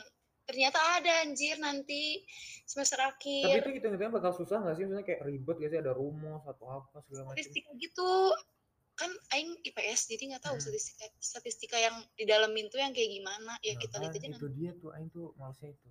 ternyata 0.48 0.78
ada 0.96 1.12
anjir 1.22 1.56
nanti 1.60 2.24
semester 2.64 2.96
Tapi 2.96 3.44
akhir 3.44 3.60
itu 3.60 3.70
hitung-hitungan 3.78 4.12
bakal 4.14 4.32
susah 4.32 4.58
nggak 4.64 4.74
sih? 4.74 4.82
Maksudnya 4.86 5.04
kayak 5.04 5.20
ribet 5.22 5.56
gak 5.60 5.70
sih 5.70 5.78
ada 5.78 5.92
rumus 5.92 6.42
atau 6.42 6.66
apa 6.72 6.96
segala 7.04 7.22
macam. 7.26 7.36
statistika 7.36 7.70
gitu 7.76 8.08
kan 8.94 9.14
aing 9.30 9.54
IPS 9.62 10.10
jadi 10.10 10.34
nggak 10.34 10.42
tahu 10.42 10.58
Hmm. 10.58 10.64
statistika 10.64 11.06
statistika 11.22 11.76
yang 11.78 11.94
di 12.18 12.26
dalamin 12.26 12.66
tuh 12.66 12.82
yang 12.82 12.90
kayak 12.90 13.14
gimana 13.14 13.54
ya 13.62 13.74
Nah, 13.74 13.78
kita 13.78 13.94
lihat 14.02 14.10
aja 14.10 14.18
itu 14.18 14.34
nanti 14.42 14.58
dia 14.58 14.70
tuh 14.74 14.90
Aing 14.90 15.06
tuh 15.08 15.26
malesnya 15.38 15.70
itu. 15.70 15.88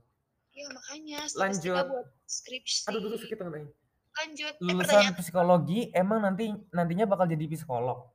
ya 0.51 0.67
makanya 0.67 1.19
Lanjut. 1.31 1.85
buat 1.87 2.07
skripsi 2.27 2.83
Aduh 2.91 2.99
dulu 2.99 3.15
sakit 3.15 3.37
tangan 3.37 3.53
Aing. 3.55 3.69
Lanjut 4.17 4.53
eh, 4.53 4.61
Lulusan 4.63 4.79
pertanyaan 4.81 5.15
psikologi 5.15 5.79
emang 5.93 6.19
nanti 6.25 6.49
nantinya 6.73 7.05
bakal 7.05 7.29
jadi 7.29 7.45
psikolog. 7.47 8.09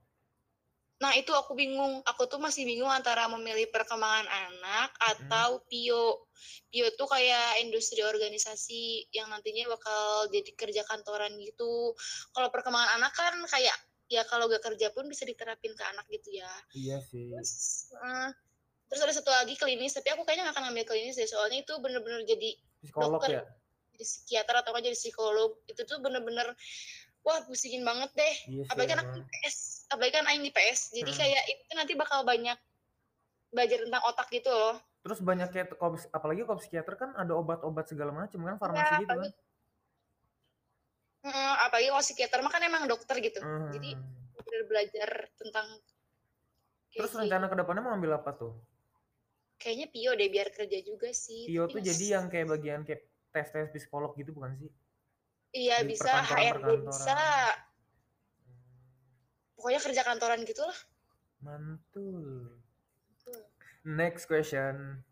nah 1.02 1.10
itu 1.18 1.34
aku 1.34 1.58
bingung 1.58 1.98
aku 2.06 2.30
tuh 2.30 2.38
masih 2.38 2.62
bingung 2.62 2.86
antara 2.86 3.26
memilih 3.26 3.66
perkembangan 3.74 4.22
anak 4.22 4.94
atau 5.02 5.58
pio 5.66 6.30
pio 6.70 6.86
tuh 6.94 7.10
kayak 7.10 7.58
industri 7.58 8.06
organisasi 8.06 9.10
yang 9.10 9.26
nantinya 9.26 9.66
bakal 9.66 10.30
jadi 10.30 10.50
kerja 10.54 10.82
kantoran 10.86 11.34
gitu 11.42 11.90
kalau 12.30 12.54
perkembangan 12.54 13.02
anak 13.02 13.10
kan 13.18 13.34
kayak 13.50 13.74
ya 14.06 14.22
kalau 14.30 14.46
gak 14.46 14.62
kerja 14.62 14.94
pun 14.94 15.10
bisa 15.10 15.26
diterapin 15.26 15.74
ke 15.74 15.82
anak 15.90 16.06
gitu 16.06 16.38
ya 16.38 16.52
Iya 16.70 17.02
sih. 17.02 17.34
terus 17.34 17.52
eh, 17.98 18.28
terus 18.86 19.02
ada 19.02 19.12
satu 19.16 19.30
lagi 19.34 19.58
klinis 19.58 19.98
tapi 19.98 20.12
aku 20.14 20.22
kayaknya 20.22 20.52
gak 20.52 20.54
akan 20.54 20.70
ngambil 20.70 20.86
klinis 20.94 21.18
deh 21.18 21.26
soalnya 21.26 21.66
itu 21.66 21.74
bener-bener 21.82 22.22
jadi 22.28 22.50
Psikolog 22.78 23.18
dokter. 23.18 23.42
ya. 23.42 23.44
Jadi 24.02 24.10
psikiater 24.42 24.54
atau 24.58 24.70
nggak 24.70 24.84
jadi 24.84 24.98
psikolog 24.98 25.50
itu 25.64 25.80
tuh 25.80 25.98
bener-bener 25.98 26.46
wah 27.22 27.38
pusingin 27.42 27.80
banget 27.80 28.10
deh 28.12 28.34
Iya 28.48 28.62
sih. 28.64 28.68
apalagi 28.68 28.90
kan 28.90 29.00
aku. 29.00 29.14
IPS 29.16 29.56
apalagi 29.88 30.12
kan 30.12 30.24
Aing 30.26 30.42
di 30.42 30.50
PS 30.50 30.80
jadi 30.92 31.06
Hmm. 31.06 31.18
kayak 31.18 31.42
itu 31.48 31.72
nanti 31.72 31.92
bakal 31.94 32.18
banyak 32.22 32.58
belajar 33.48 33.78
tentang 33.80 34.02
otak 34.04 34.26
gitu 34.28 34.50
loh 34.50 34.76
Terus 35.02 35.18
banyak 35.18 35.48
kayak 35.48 35.66
ps- 35.72 36.10
apalagi 36.10 36.42
kalau 36.42 36.58
psikiater 36.58 36.94
kan 36.94 37.10
ada 37.12 37.30
obat-obat 37.32 37.86
segala 37.86 38.10
macam 38.12 38.38
kan 38.40 38.54
farmasi 38.56 38.82
Ya, 38.82 38.98
gitu 38.98 39.06
kan. 39.08 39.18
apalagi- 39.22 39.40
Hmm, 41.22 41.34
apalagi 41.60 41.88
kalau 41.88 42.02
psikiater 42.02 42.38
mah 42.40 42.50
kan 42.50 42.62
emang 42.62 42.82
dokter 42.84 43.16
gitu 43.18 43.38
Hmm. 43.38 43.70
jadi 43.70 43.90
bener 44.36 44.62
belajar 44.64 45.08
tentang 45.32 45.66
kayak 46.88 46.98
Terus 46.98 47.12
gitu. 47.12 47.20
rencana 47.20 47.46
ke 47.46 47.56
depannya 47.56 47.82
mau 47.82 47.94
ambil 47.94 48.12
apa 48.16 48.30
tuh? 48.32 48.52
kayaknya 49.54 49.86
Pio 49.88 50.10
deh 50.12 50.26
biar 50.26 50.50
kerja 50.50 50.78
juga 50.80 51.14
sih 51.14 51.46
Pio 51.46 51.66
tuh 51.66 51.78
jadi 51.78 52.04
yang 52.12 52.26
kayak 52.26 52.50
bagian 52.50 52.82
kayak 52.82 53.06
tes-tes 53.32 53.72
psikolog 53.72 54.12
gitu 54.14 54.36
bukan 54.36 54.54
sih? 54.60 54.70
iya 55.52 55.80
di 55.84 55.92
bisa 55.96 56.08
HRD 56.08 56.86
bisa 56.88 57.16
perkantoran. 57.16 57.56
pokoknya 59.56 59.80
kerja 59.80 60.02
kantoran 60.04 60.40
gitu 60.48 60.62
lah 60.64 60.78
Mantul. 61.42 62.54
Next 63.82 64.30
question. 64.30 65.02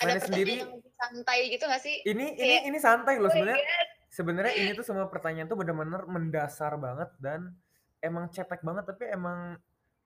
ada 0.00 0.16
pertanyaan 0.16 0.20
sendiri 0.28 0.52
yang 0.64 0.72
santai 0.96 1.38
gitu 1.52 1.64
gak 1.68 1.82
sih 1.84 1.96
ini 2.08 2.36
ini 2.36 2.56
kayak, 2.56 2.68
ini 2.72 2.78
santai 2.80 3.14
loh 3.20 3.28
oh 3.28 3.32
sebenarnya. 3.32 3.68
Sebenarnya 4.10 4.54
ini 4.56 4.70
tuh 4.72 4.84
semua 4.84 5.06
pertanyaan 5.12 5.48
tuh 5.48 5.60
bener-bener 5.60 6.02
mendasar 6.08 6.76
banget 6.80 7.12
dan 7.20 7.52
emang 8.00 8.32
cetek 8.32 8.64
banget 8.64 8.88
tapi 8.88 9.12
emang 9.12 9.60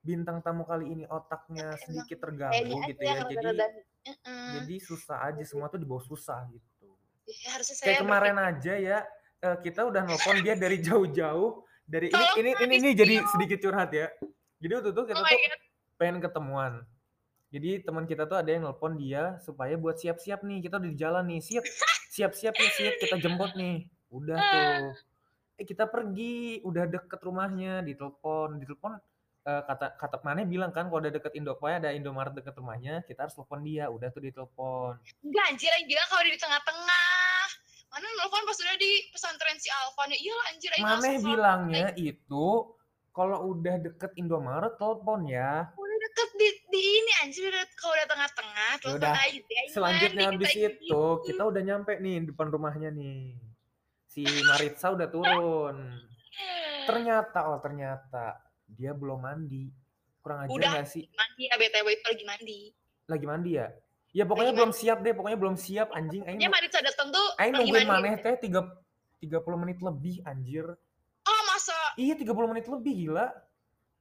bintang 0.05 0.43
tamu 0.43 0.67
kali 0.67 0.93
ini 0.93 1.03
otaknya 1.09 1.73
sedikit 1.81 2.27
terganggu 2.27 2.75
gitu 2.91 3.01
ya 3.01 3.25
jadi 3.25 3.49
jadi 4.61 4.75
susah 4.77 5.17
aja 5.31 5.41
semua 5.41 5.71
tuh 5.71 5.81
dibawa 5.81 6.03
susah 6.03 6.45
gitu 6.53 6.69
ya, 7.25 7.49
harusnya 7.57 7.75
kayak 7.81 8.01
kemarin 8.05 8.37
aja 8.37 8.73
ya 8.77 8.99
uh, 9.45 9.57
kita 9.61 9.85
udah 9.85 10.01
nelfon 10.05 10.41
dia 10.41 10.55
dari 10.57 10.77
jauh-jauh 10.81 11.65
dari 11.85 12.09
ini 12.09 12.25
ini 12.41 12.51
ini 12.65 12.73
ini 12.81 12.89
jadi 12.97 13.15
sedikit 13.29 13.61
curhat 13.61 13.93
ya. 13.93 14.09
Jadi 14.57 14.71
waktu 14.73 14.89
itu 14.89 15.01
kita 15.05 15.21
oh 15.21 15.25
tuh 15.25 15.39
pengen 16.01 16.17
ketemuan. 16.17 16.73
Jadi 17.53 17.85
teman 17.85 18.03
kita 18.09 18.25
tuh 18.25 18.41
ada 18.41 18.49
yang 18.49 18.65
nelpon 18.65 18.97
dia 18.97 19.37
supaya 19.45 19.77
buat 19.77 19.95
siap-siap 20.01 20.41
nih 20.41 20.65
kita 20.65 20.81
udah 20.81 20.89
di 20.89 20.97
jalan 20.97 21.23
nih 21.29 21.39
siap 21.45 21.63
siap-siap 22.09 22.53
nih 22.57 22.69
siap 22.73 22.93
kita 22.99 23.15
jemput 23.21 23.53
nih. 23.53 23.85
Udah 24.09 24.37
tuh. 24.37 24.97
Eh 25.55 25.63
kita 25.63 25.87
pergi 25.87 26.59
udah 26.65 26.83
deket 26.89 27.21
rumahnya 27.21 27.85
ditelepon 27.85 28.59
ditelepon 28.59 28.97
uh, 29.45 29.61
kata 29.63 29.95
kata 29.95 30.17
mana 30.25 30.43
bilang 30.43 30.73
kan 30.73 30.89
kalau 30.89 30.99
udah 30.99 31.13
deket 31.13 31.31
Indo 31.37 31.55
ada 31.61 31.93
Indomaret 31.95 32.33
deket 32.33 32.57
rumahnya 32.57 33.05
kita 33.07 33.29
harus 33.29 33.37
telepon 33.37 33.61
dia 33.61 33.87
udah 33.87 34.09
tuh 34.09 34.25
ditelepon. 34.25 34.99
Enggak 35.21 35.45
anjir 35.53 35.71
yang 35.79 35.85
bilang 35.87 36.07
kalau 36.11 36.23
di 36.25 36.35
tengah-tengah 36.35 37.14
mana 37.95 38.05
telepon 38.11 38.43
pas 38.43 38.59
udah 38.59 38.75
di 38.75 38.91
pesantren 39.15 39.57
si 39.57 39.71
Alfa 39.71 40.03
nih 40.11 40.19
iya 40.19 40.37
anjir 40.51 40.71
mana 40.83 41.09
bilangnya 41.23 41.87
itu 41.95 42.47
kalau 43.15 43.55
udah 43.55 43.79
deket 43.79 44.11
Indomaret 44.19 44.75
telepon 44.75 45.23
ya 45.31 45.71
udah 45.71 45.97
deket 46.11 46.29
di, 46.35 46.47
di 46.75 46.81
ini 46.83 47.11
anjir 47.23 47.55
kalau 47.79 47.95
udah 47.95 48.07
tengah-tengah 48.11 48.71
ya 48.75 48.81
telepon 48.83 49.15
aja 49.15 49.39
ya, 49.39 49.61
selanjutnya 49.71 50.25
habis 50.27 50.51
itu 50.51 50.75
gitu. 50.83 51.03
kita 51.23 51.43
udah 51.47 51.61
nyampe 51.63 51.95
nih 52.03 52.27
depan 52.27 52.51
rumahnya 52.51 52.91
nih 52.91 53.39
si 54.11 54.27
Maritza 54.27 54.91
udah 54.91 55.07
turun 55.07 56.03
ternyata 56.83 57.39
oh 57.47 57.63
ternyata 57.63 58.45
dia 58.69 58.91
belum 58.93 59.21
mandi. 59.21 59.69
Kurang 60.21 60.45
aja 60.45 60.49
Udah, 60.49 60.71
gak 60.81 60.89
sih? 60.89 61.05
Mandi 61.13 61.43
ya, 61.45 61.55
BTW 61.57 61.87
itu 61.93 62.05
lagi 62.09 62.25
mandi. 62.25 62.59
Lagi 63.05 63.25
mandi 63.29 63.51
ya? 63.61 63.67
Ya 64.15 64.23
pokoknya 64.23 64.55
belum 64.55 64.71
siap 64.71 65.03
deh, 65.03 65.11
pokoknya 65.11 65.35
belum 65.35 65.59
siap 65.59 65.91
anjing. 65.91 66.23
Ya 66.23 66.47
mandi 66.47 66.71
datang 66.71 67.11
tuh 67.11 67.27
Aing 67.35 67.51
nungguin 67.51 67.83
maneh 67.83 68.15
teh 68.23 68.39
3 68.39 68.63
30 69.19 69.61
menit 69.61 69.77
lebih 69.83 70.23
anjir. 70.23 70.65
Oh, 71.25 71.41
masa? 71.51 71.75
Iya, 71.99 72.15
30 72.15 72.51
menit 72.51 72.65
lebih 72.69 72.93
gila. 72.93 73.27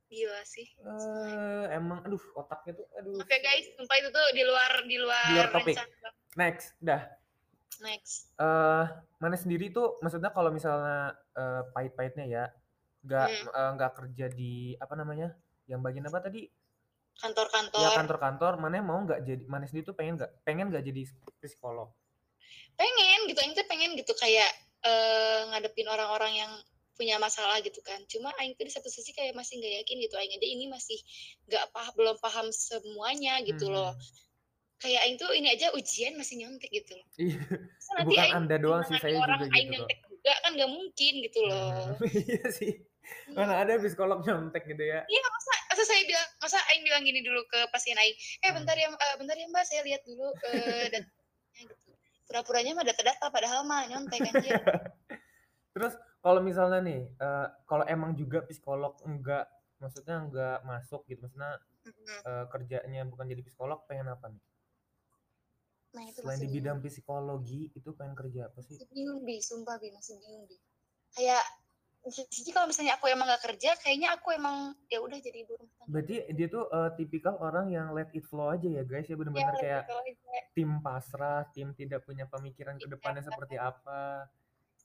Gila 0.06 0.40
sih. 0.46 0.68
Uh, 0.84 1.66
emang 1.72 2.04
aduh 2.06 2.20
otaknya 2.38 2.78
tuh 2.78 2.86
aduh. 2.94 3.18
Oke 3.18 3.26
okay, 3.26 3.38
guys, 3.42 3.66
sumpah 3.74 3.96
itu 3.98 4.08
tuh 4.14 4.26
di 4.36 4.42
luar 4.46 4.72
di 4.86 4.96
luar, 5.00 5.26
di 5.26 5.34
luar 5.34 5.48
topik. 5.50 5.76
Next, 6.38 6.76
dah. 6.78 7.02
Next. 7.82 8.30
Eh, 8.38 8.44
uh, 8.44 8.84
mana 9.18 9.34
sendiri 9.34 9.74
tuh 9.74 9.98
maksudnya 9.98 10.30
kalau 10.30 10.54
misalnya 10.54 11.18
uh, 11.34 11.66
pahit-pahitnya 11.74 12.26
ya, 12.30 12.44
nggak 13.02 13.26
hmm. 13.26 13.48
uh, 13.50 13.70
nggak 13.80 13.92
kerja 13.98 14.26
di 14.30 14.78
apa 14.78 14.94
namanya 14.94 15.34
yang 15.66 15.80
bagian 15.80 16.06
apa 16.06 16.20
tadi 16.20 16.46
kantor-kantor. 17.20 17.82
Ya 17.82 17.90
kantor-kantor. 17.94 18.52
Mana 18.58 18.82
mau 18.82 18.98
nggak 19.02 19.20
jadi 19.26 19.44
mana 19.46 19.64
sendiri 19.68 19.90
tuh 19.90 19.96
pengen 19.96 20.18
nggak 20.18 20.32
pengen 20.42 20.70
nggak 20.70 20.84
jadi 20.86 21.02
psikolog? 21.42 21.90
Pengen 22.74 23.30
gitu 23.30 23.40
ini 23.42 23.52
tuh 23.54 23.66
pengen 23.70 23.90
gitu 23.94 24.12
kayak 24.18 24.50
uh, 24.82 25.54
ngadepin 25.54 25.86
orang-orang 25.86 26.34
yang 26.34 26.52
punya 26.94 27.18
masalah 27.18 27.58
gitu 27.62 27.82
kan. 27.82 27.98
Cuma 28.06 28.30
Aing 28.38 28.54
tuh 28.54 28.66
di 28.66 28.72
satu 28.74 28.86
sisi 28.86 29.10
kayak 29.14 29.34
masih 29.34 29.58
nggak 29.58 29.82
yakin 29.82 29.96
gitu 30.02 30.14
Aing. 30.18 30.34
Aja 30.34 30.46
ini 30.46 30.66
masih 30.70 30.98
nggak 31.50 31.70
paham 31.74 31.94
belum 31.98 32.16
paham 32.22 32.46
semuanya 32.50 33.42
gitu 33.42 33.70
hmm. 33.70 33.74
loh 33.74 33.94
kayak 34.84 35.00
Aing 35.00 35.16
tuh 35.16 35.32
ini 35.32 35.48
aja 35.48 35.72
ujian 35.72 36.12
masih 36.20 36.44
nyontek 36.44 36.68
gitu 36.68 36.92
loh. 36.92 37.08
Iya. 37.16 37.40
bukan 38.04 38.20
Aing 38.20 38.36
anda 38.36 38.56
doang 38.60 38.84
sih 38.84 39.00
saya 39.00 39.16
orang 39.16 39.48
juga 39.48 39.56
Aing 39.56 39.68
gitu 39.72 39.80
nyontek 39.80 39.98
juga 40.04 40.32
kan 40.44 40.50
nggak 40.52 40.70
mungkin 40.72 41.12
gitu 41.24 41.40
loh. 41.48 41.78
Iya 42.28 42.44
sih. 42.52 42.72
Mana 43.32 43.60
ada 43.60 43.76
psikolog 43.80 44.20
nyontek 44.24 44.64
gitu 44.68 44.84
ya? 44.84 45.04
Iya 45.04 45.22
masa, 45.28 45.52
masa 45.74 45.90
saya 45.90 46.06
bilang 46.06 46.28
masa 46.38 46.58
Aing 46.70 46.86
bilang 46.86 47.02
gini 47.02 47.20
dulu 47.26 47.42
ke 47.50 47.66
pasien 47.74 47.98
Aing, 47.98 48.14
eh 48.14 48.46
hmm. 48.46 48.56
bentar 48.62 48.78
ya 48.78 48.86
uh, 48.94 49.16
bentar 49.18 49.34
ya 49.34 49.50
Mbak 49.50 49.64
saya 49.66 49.82
lihat 49.82 50.06
dulu 50.06 50.30
datanya 50.38 51.10
gitu. 51.74 51.90
Pura-puranya 52.30 52.78
mah 52.78 52.86
data-data 52.86 53.26
padahal 53.34 53.66
mah 53.66 53.90
nyontek 53.90 54.22
aja. 54.22 54.54
Terus 55.74 55.98
kalau 56.22 56.38
misalnya 56.46 56.78
nih, 56.86 57.10
uh, 57.18 57.50
kalau 57.66 57.82
emang 57.90 58.14
juga 58.14 58.46
psikolog 58.46 58.94
enggak 59.02 59.50
maksudnya 59.82 60.22
enggak 60.22 60.58
masuk 60.62 61.02
gitu 61.10 61.26
maksudnya 61.26 61.58
mm-hmm. 61.84 62.18
uh, 62.24 62.44
kerjanya 62.46 63.02
bukan 63.10 63.26
jadi 63.26 63.42
psikolog 63.42 63.82
pengen 63.90 64.14
apa 64.14 64.30
nih? 64.30 64.42
Nah, 65.94 66.02
itu 66.06 66.22
Selain 66.22 66.38
di 66.38 66.48
bidang 66.50 66.78
psikologi 66.82 67.70
itu 67.74 67.90
pengen 67.98 68.14
kerja 68.14 68.46
apa 68.50 68.62
sih? 68.62 68.78
Bingung 68.94 69.26
bi, 69.26 69.42
sumpah 69.42 69.78
bi 69.82 69.90
masih 69.90 70.18
bingung 70.22 70.46
bi. 70.46 70.58
Kayak 71.14 71.42
jadi 72.04 72.50
kalau 72.52 72.68
misalnya 72.68 73.00
aku 73.00 73.08
emang 73.08 73.24
gak 73.32 73.44
kerja 73.48 73.72
kayaknya 73.80 74.12
aku 74.12 74.36
emang 74.36 74.76
ya 74.92 75.00
udah 75.00 75.16
jadi 75.16 75.40
ibu 75.40 75.56
rumah 75.56 75.72
tangga. 75.80 75.88
Berarti 75.88 76.16
dia 76.36 76.46
tuh 76.52 76.64
uh, 76.68 76.90
tipikal 76.92 77.40
orang 77.40 77.72
yang 77.72 77.96
let 77.96 78.12
it 78.12 78.28
flow 78.28 78.52
aja 78.52 78.68
ya 78.68 78.84
guys 78.84 79.08
ya 79.08 79.16
benar-benar 79.16 79.56
ya, 79.56 79.60
kayak 79.60 79.82
tim 80.52 80.84
pasrah 80.84 81.48
tim 81.56 81.72
tidak 81.72 82.04
punya 82.04 82.28
pemikiran 82.28 82.76
ke 82.76 82.84
depannya 82.84 83.24
ya, 83.24 83.28
seperti 83.32 83.56
apa. 83.56 84.28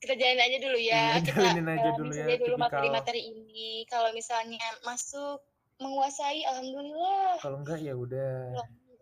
Kita 0.00 0.16
jalanin 0.16 0.40
aja 0.40 0.58
dulu 0.64 0.78
ya, 0.80 0.96
ya 0.96 1.20
kita 1.20 1.32
jalanin 1.36 1.68
aja 1.68 1.90
dulu 1.92 2.12
ya 2.16 2.26
dulu 2.40 2.56
materi-materi 2.56 3.20
ini. 3.20 3.84
Kalau 3.84 4.10
misalnya 4.16 4.64
masuk 4.88 5.44
menguasai 5.76 6.40
alhamdulillah. 6.48 7.36
Kalau 7.44 7.60
enggak 7.60 7.84
ya 7.84 7.92
udah. 7.92 8.56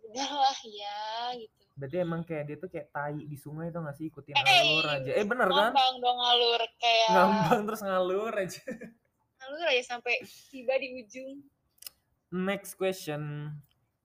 Udah 0.09 0.31
lah 0.33 0.59
ya 0.67 0.99
gitu 1.39 1.68
Berarti 1.79 1.97
emang 2.03 2.27
kayak 2.27 2.45
dia 2.51 2.57
tuh 2.59 2.67
kayak 2.67 2.91
tai 2.91 3.23
di 3.23 3.39
sungai 3.39 3.71
tuh 3.71 3.87
gak 3.87 3.95
sih 3.95 4.11
ikutin 4.11 4.35
hey, 4.35 4.43
eh, 4.43 4.61
alur 4.67 4.87
aja. 4.91 5.11
Eh 5.15 5.25
bener 5.25 5.47
kan? 5.47 5.71
Ngambang 5.71 5.95
dong 6.03 6.19
alur 6.19 6.63
kayak. 6.83 7.11
Ngambang 7.15 7.61
terus 7.71 7.83
ngalur 7.87 8.35
aja. 8.35 8.63
Ngalur 9.39 9.67
aja 9.71 9.83
sampai 9.87 10.15
tiba 10.51 10.75
di 10.83 10.89
ujung. 10.99 11.31
Next 12.35 12.75
question. 12.75 13.55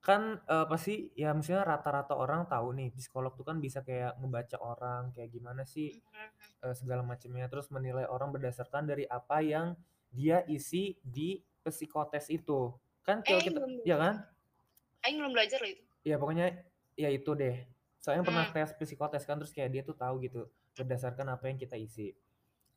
Kan 0.05 0.37
uh, 0.45 0.69
pasti 0.69 1.09
ya 1.17 1.33
misalnya 1.33 1.65
rata-rata 1.65 2.13
orang 2.13 2.45
tahu 2.45 2.77
nih 2.77 2.93
psikolog 2.93 3.33
tuh 3.33 3.47
kan 3.47 3.57
bisa 3.57 3.81
kayak 3.81 4.19
ngebaca 4.21 4.59
orang 4.61 5.09
kayak 5.15 5.31
gimana 5.31 5.63
sih 5.63 5.95
mm-hmm. 5.95 6.69
uh, 6.69 6.75
segala 6.75 7.01
macamnya 7.07 7.47
terus 7.47 7.71
menilai 7.71 8.03
orang 8.05 8.35
berdasarkan 8.35 8.83
dari 8.83 9.07
apa 9.07 9.39
yang 9.39 9.73
dia 10.13 10.45
isi 10.45 11.01
di 11.01 11.41
psikotes 11.65 12.29
itu. 12.29 12.69
Kan 13.01 13.25
kalau 13.25 13.41
eh, 13.41 13.45
kita 13.49 13.59
ya 13.81 13.97
kan? 13.97 14.15
Aing 15.07 15.17
belum 15.17 15.33
belajar 15.33 15.57
loh 15.57 15.71
itu. 15.73 15.83
Ya 16.03 16.15
pokoknya 16.19 16.47
ya 16.97 17.09
itu 17.09 17.33
deh. 17.33 17.65
Soalnya 18.03 18.27
pernah 18.27 18.45
hmm. 18.47 18.55
tes 18.55 18.69
psikotes 18.75 19.23
kan 19.23 19.39
terus 19.39 19.55
kayak 19.55 19.69
dia 19.71 19.81
tuh 19.85 19.95
tahu 19.95 20.19
gitu 20.23 20.49
berdasarkan 20.75 21.33
apa 21.33 21.47
yang 21.47 21.57
kita 21.57 21.79
isi. 21.79 22.11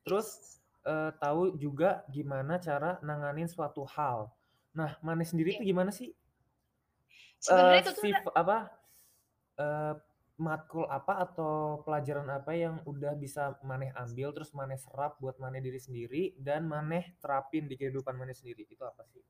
Terus 0.07 0.59
uh, 0.87 1.11
tahu 1.19 1.59
juga 1.59 2.07
gimana 2.13 2.63
cara 2.63 3.03
nanganin 3.03 3.51
suatu 3.51 3.83
hal. 3.85 4.31
Nah 4.77 4.95
mana 5.03 5.27
sendiri 5.27 5.57
yeah. 5.57 5.59
tuh 5.61 5.67
gimana 5.67 5.91
sih? 5.91 6.15
Sebenarnya 7.43 7.83
uh, 7.83 7.91
itu 7.91 8.31
apa 8.33 8.59
uh, 9.61 9.95
matkul 10.37 10.85
apa 10.87 11.25
atau 11.27 11.81
pelajaran 11.83 12.29
apa 12.29 12.53
yang 12.53 12.85
udah 12.85 13.17
bisa 13.17 13.57
maneh 13.65 13.89
ambil 13.97 14.37
terus 14.37 14.53
maneh 14.53 14.77
serap 14.77 15.17
buat 15.17 15.41
maneh 15.41 15.65
diri 15.65 15.81
sendiri 15.81 16.23
dan 16.37 16.69
maneh 16.69 17.17
terapin 17.19 17.67
di 17.67 17.75
kehidupan 17.75 18.15
maneh 18.15 18.37
sendiri? 18.37 18.69
Itu 18.69 18.85
apa 18.85 19.03
sih 19.11 19.25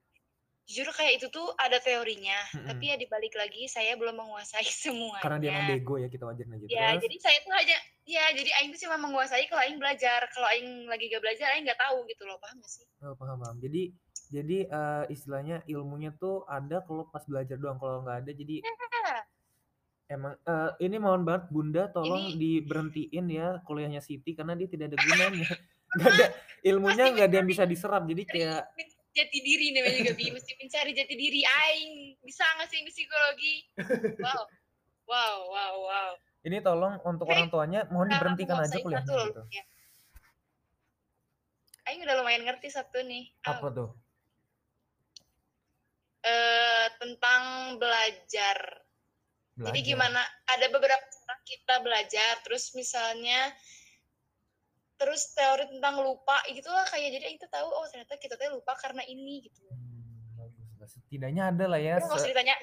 jujur 0.66 0.90
kayak 0.90 1.22
itu 1.22 1.26
tuh 1.30 1.54
ada 1.62 1.78
teorinya, 1.78 2.34
hmm. 2.50 2.66
tapi 2.66 2.90
ya 2.90 2.98
dibalik 2.98 3.30
lagi 3.38 3.70
saya 3.70 3.94
belum 3.94 4.18
menguasai 4.18 4.66
semua. 4.84 5.22
Karena 5.22 5.38
dia 5.38 5.50
emang 5.54 5.70
bego 5.70 5.94
ya 6.02 6.10
kita 6.10 6.26
wajarin 6.26 6.58
aja. 6.58 6.66
Ya, 6.66 6.86
Terus? 6.98 7.02
jadi 7.06 7.16
saya 7.22 7.38
tuh 7.46 7.54
aja 7.54 7.76
ya 8.06 8.24
jadi 8.34 8.50
aing 8.58 8.70
tuh 8.74 8.80
cuma 8.86 8.98
menguasai 8.98 9.46
kalau 9.46 9.62
aing 9.62 9.78
belajar. 9.78 10.26
Kalau 10.34 10.46
aing 10.50 10.90
lagi 10.90 11.06
gak 11.06 11.22
belajar 11.22 11.54
aing 11.54 11.64
nggak 11.70 11.78
tahu 11.78 12.02
gitu 12.10 12.22
loh, 12.26 12.36
paham 12.42 12.58
gak 12.58 12.70
sih? 12.70 12.86
Oh, 12.98 13.14
paham, 13.14 13.38
paham. 13.38 13.56
Jadi 13.62 13.94
jadi 14.26 14.58
uh, 14.66 15.04
istilahnya 15.06 15.62
ilmunya 15.70 16.10
tuh 16.18 16.42
ada 16.50 16.82
kalau 16.82 17.06
pas 17.14 17.22
belajar 17.22 17.54
doang, 17.62 17.78
kalau 17.78 18.02
nggak 18.02 18.26
ada 18.26 18.30
jadi 18.34 18.54
ya. 18.58 18.66
Emang 20.06 20.38
uh, 20.46 20.70
ini 20.82 21.02
mohon 21.02 21.26
banget 21.26 21.50
Bunda 21.50 21.90
tolong 21.90 22.34
ini... 22.34 22.62
diberhentiin 22.62 23.26
ya 23.26 23.58
kuliahnya 23.66 24.02
Siti 24.02 24.34
karena 24.34 24.58
dia 24.58 24.66
tidak 24.66 24.94
ada 24.94 24.98
gunanya. 25.02 25.50
Gak 25.96 26.12
ada 26.12 26.26
ilmunya 26.66 27.14
nggak 27.14 27.26
ada 27.30 27.36
yang 27.40 27.48
bisa 27.48 27.62
diserap 27.64 28.02
jadi 28.04 28.22
kayak 28.26 28.62
jati 29.16 29.38
diri 29.40 29.72
namanya 29.72 29.96
juga 29.96 30.12
bi. 30.12 30.28
Mesti 30.28 30.52
mencari 30.60 30.92
jati 30.92 31.14
diri 31.16 31.40
aing. 31.40 32.20
Bisa 32.20 32.44
nggak 32.60 32.68
sih 32.68 32.84
psikologi? 32.92 33.54
Wow. 34.20 34.44
Wow 35.06 35.38
wow 35.54 35.74
wow. 35.86 36.10
Ini 36.42 36.58
tolong 36.62 36.98
untuk 37.02 37.26
orang 37.30 37.50
tuanya 37.50 37.86
mohon 37.90 38.10
nah, 38.10 38.18
diberhentikan 38.18 38.58
aja 38.58 38.76
kuliahnya 38.78 39.14
gitu. 39.30 39.42
ya. 39.50 39.64
aing 41.86 42.02
udah 42.02 42.18
lumayan 42.18 42.42
ngerti 42.42 42.68
satu 42.70 42.98
nih. 43.06 43.30
Apa 43.46 43.66
oh. 43.66 43.70
tuh? 43.70 43.90
Uh, 46.26 46.86
tentang 46.98 47.42
belajar. 47.78 48.58
belajar. 49.54 49.66
jadi 49.70 49.78
gimana 49.94 50.18
ada 50.50 50.66
beberapa 50.74 51.06
cara 51.06 51.34
kita 51.46 51.74
belajar. 51.86 52.42
Terus 52.42 52.74
misalnya 52.74 53.54
terus 54.96 55.32
teori 55.36 55.68
tentang 55.68 56.00
lupa 56.00 56.40
gitu 56.48 56.68
lah 56.72 56.84
kayak 56.88 57.20
jadi 57.20 57.36
kita 57.36 57.48
tahu 57.52 57.68
oh 57.68 57.84
ternyata 57.92 58.16
kita 58.16 58.34
tuh 58.40 58.60
lupa 58.60 58.72
karena 58.80 59.04
ini 59.04 59.44
gitu 59.44 59.60
hmm, 59.68 60.82
setidaknya 60.88 61.52
ada 61.52 61.64
lah 61.68 61.80
ya 61.80 62.00
se 62.00 62.32
ditanya 62.32 62.54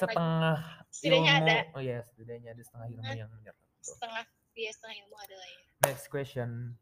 setengah 0.00 0.56
setidaknya 0.88 1.32
ilmu 1.36 1.46
ada. 1.46 1.56
oh 1.76 1.82
ya 1.82 1.98
setidaknya 2.08 2.50
ada 2.56 2.62
setengah 2.64 2.88
ilmu 2.96 3.12
yang 3.12 3.30
menyerap 3.30 3.56
setengah 3.84 4.24
iya 4.56 4.70
setengah 4.72 4.96
ilmu 5.04 5.16
ada 5.20 5.34
lah 5.36 5.48
ya 5.48 5.60
next 5.84 6.06
question 6.08 6.78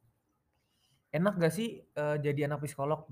Enak 1.10 1.42
gak 1.42 1.54
sih 1.54 1.82
uh, 1.98 2.16
jadi 2.22 2.46
anak 2.46 2.62
psikolog? 2.62 3.02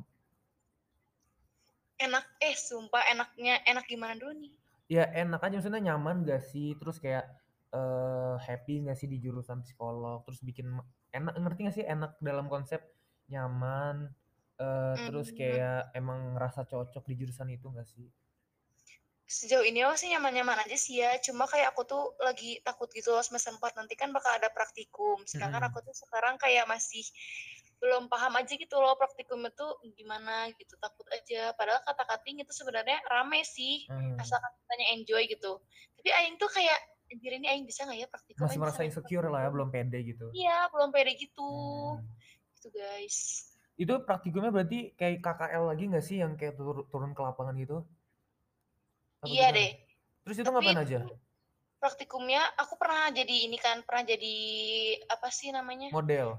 Enak, 1.99 2.23
eh 2.39 2.55
sumpah 2.55 3.03
enaknya, 3.11 3.59
enak 3.67 3.91
gimana 3.91 4.15
dulu 4.15 4.39
nih? 4.39 4.53
Ya 4.87 5.05
enak 5.11 5.43
aja, 5.43 5.59
maksudnya 5.59 5.83
nyaman 5.83 6.23
gak 6.23 6.47
sih? 6.47 6.79
Terus 6.79 7.03
kayak 7.03 7.27
uh, 7.75 8.39
happy 8.39 8.87
gak 8.87 8.95
sih 8.95 9.11
di 9.11 9.19
jurusan 9.19 9.67
psikolog? 9.67 10.23
Terus 10.31 10.47
bikin 10.47 10.79
enak, 11.15 11.35
ngerti 11.39 11.61
gak 11.69 11.77
sih 11.77 11.87
enak 11.87 12.17
dalam 12.21 12.47
konsep 12.47 12.81
nyaman? 13.29 14.13
Uh, 14.59 14.99
mm. 14.99 15.07
Terus 15.11 15.29
kayak 15.33 15.95
emang 15.95 16.35
ngerasa 16.35 16.67
cocok 16.67 17.05
di 17.07 17.15
jurusan 17.15 17.49
itu 17.55 17.71
gak 17.71 17.87
sih? 17.87 18.09
sejauh 19.29 19.61
ini 19.61 19.85
sih 20.01 20.09
nyaman-nyaman 20.09 20.65
aja 20.65 20.73
sih 20.73 21.05
ya 21.05 21.21
cuma 21.21 21.45
kayak 21.45 21.77
aku 21.77 21.85
tuh 21.85 22.17
lagi 22.25 22.65
takut 22.65 22.89
gitu 22.97 23.13
loh 23.13 23.21
semester 23.21 23.53
4 23.53 23.77
nanti 23.77 23.93
kan 23.93 24.09
bakal 24.09 24.33
ada 24.33 24.49
praktikum 24.49 25.21
sedangkan 25.29 25.61
hmm. 25.61 25.69
aku 25.69 25.85
tuh 25.85 25.93
sekarang 25.93 26.41
kayak 26.41 26.65
masih 26.65 27.05
belum 27.77 28.09
paham 28.09 28.41
aja 28.41 28.57
gitu 28.57 28.81
loh 28.81 28.97
praktikum 28.97 29.45
itu 29.45 29.69
gimana 30.01 30.49
gitu 30.57 30.81
takut 30.81 31.05
aja 31.13 31.53
padahal 31.61 31.85
kata 31.85 32.09
kating 32.09 32.41
itu 32.41 32.57
sebenarnya 32.57 33.05
rame 33.05 33.45
sih 33.45 33.85
hmm. 33.93 34.17
asalkan 34.17 34.49
kitanya 34.65 34.87
enjoy 34.97 35.23
gitu 35.29 35.61
tapi 36.01 36.09
aing 36.09 36.41
tuh 36.41 36.49
kayak 36.49 36.81
anjir 37.09 37.33
ini 37.37 37.47
aing 37.49 37.65
bisa 37.65 37.89
nggak 37.89 37.99
ya 37.99 38.07
praktikum 38.09 38.41
masih 38.45 38.59
merasa 38.61 38.81
insecure 38.85 39.29
lah 39.29 39.45
ya 39.47 39.51
belum 39.51 39.69
pede 39.73 39.99
gitu 40.05 40.27
iya 40.37 40.69
belum 40.69 40.93
pede 40.93 41.13
gitu 41.17 41.51
hmm. 41.97 42.05
gitu 42.57 42.69
guys 42.73 43.49
itu 43.79 43.95
praktikumnya 44.03 44.51
berarti 44.51 44.93
kayak 44.99 45.23
KKL 45.23 45.65
lagi 45.71 45.85
nggak 45.87 46.05
sih 46.05 46.21
yang 46.21 46.35
kayak 46.35 46.59
turun 46.91 47.15
ke 47.15 47.21
lapangan 47.23 47.55
gitu 47.57 47.87
apa 49.19 49.27
iya 49.27 49.51
gimana? 49.51 49.59
deh. 49.59 49.71
Terus 50.29 50.37
itu 50.45 50.51
ngapain 50.53 50.79
aja? 50.79 50.99
Praktikumnya 51.79 52.43
aku 52.59 52.75
pernah 52.77 53.11
jadi 53.15 53.35
ini 53.49 53.59
kan, 53.59 53.83
pernah 53.87 54.05
jadi 54.07 54.37
apa 55.11 55.29
sih 55.31 55.51
namanya? 55.51 55.91
Model. 55.95 56.39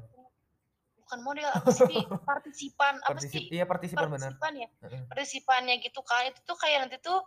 Bukan 0.99 1.19
model, 1.25 1.49
apa 1.49 1.71
sih? 1.73 1.89
partisipan. 2.29 3.01
Apa 3.03 3.17
Partisip, 3.17 3.49
sih? 3.49 3.55
Iya, 3.55 3.65
partisipan, 3.65 4.13
partisipan 4.13 4.51
benar. 4.53 4.61
ya. 4.61 4.99
Partisipannya 5.09 5.75
gitu 5.81 6.05
kan. 6.05 6.29
Itu 6.29 6.39
tuh 6.45 6.57
kayak 6.59 6.77
nanti 6.87 6.97
tuh 7.01 7.19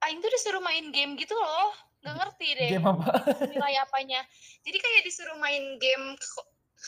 Aing 0.00 0.24
tuh 0.24 0.32
disuruh 0.32 0.64
main 0.64 0.88
game 0.90 1.12
gitu 1.20 1.36
loh. 1.36 1.76
Gak 2.00 2.14
ngerti 2.16 2.48
deh. 2.56 2.68
Game 2.76 2.88
apa? 2.88 3.04
Nilai 3.44 3.74
apanya. 3.84 4.20
Jadi 4.64 4.78
kayak 4.80 5.02
disuruh 5.04 5.36
main 5.36 5.76
game 5.76 6.16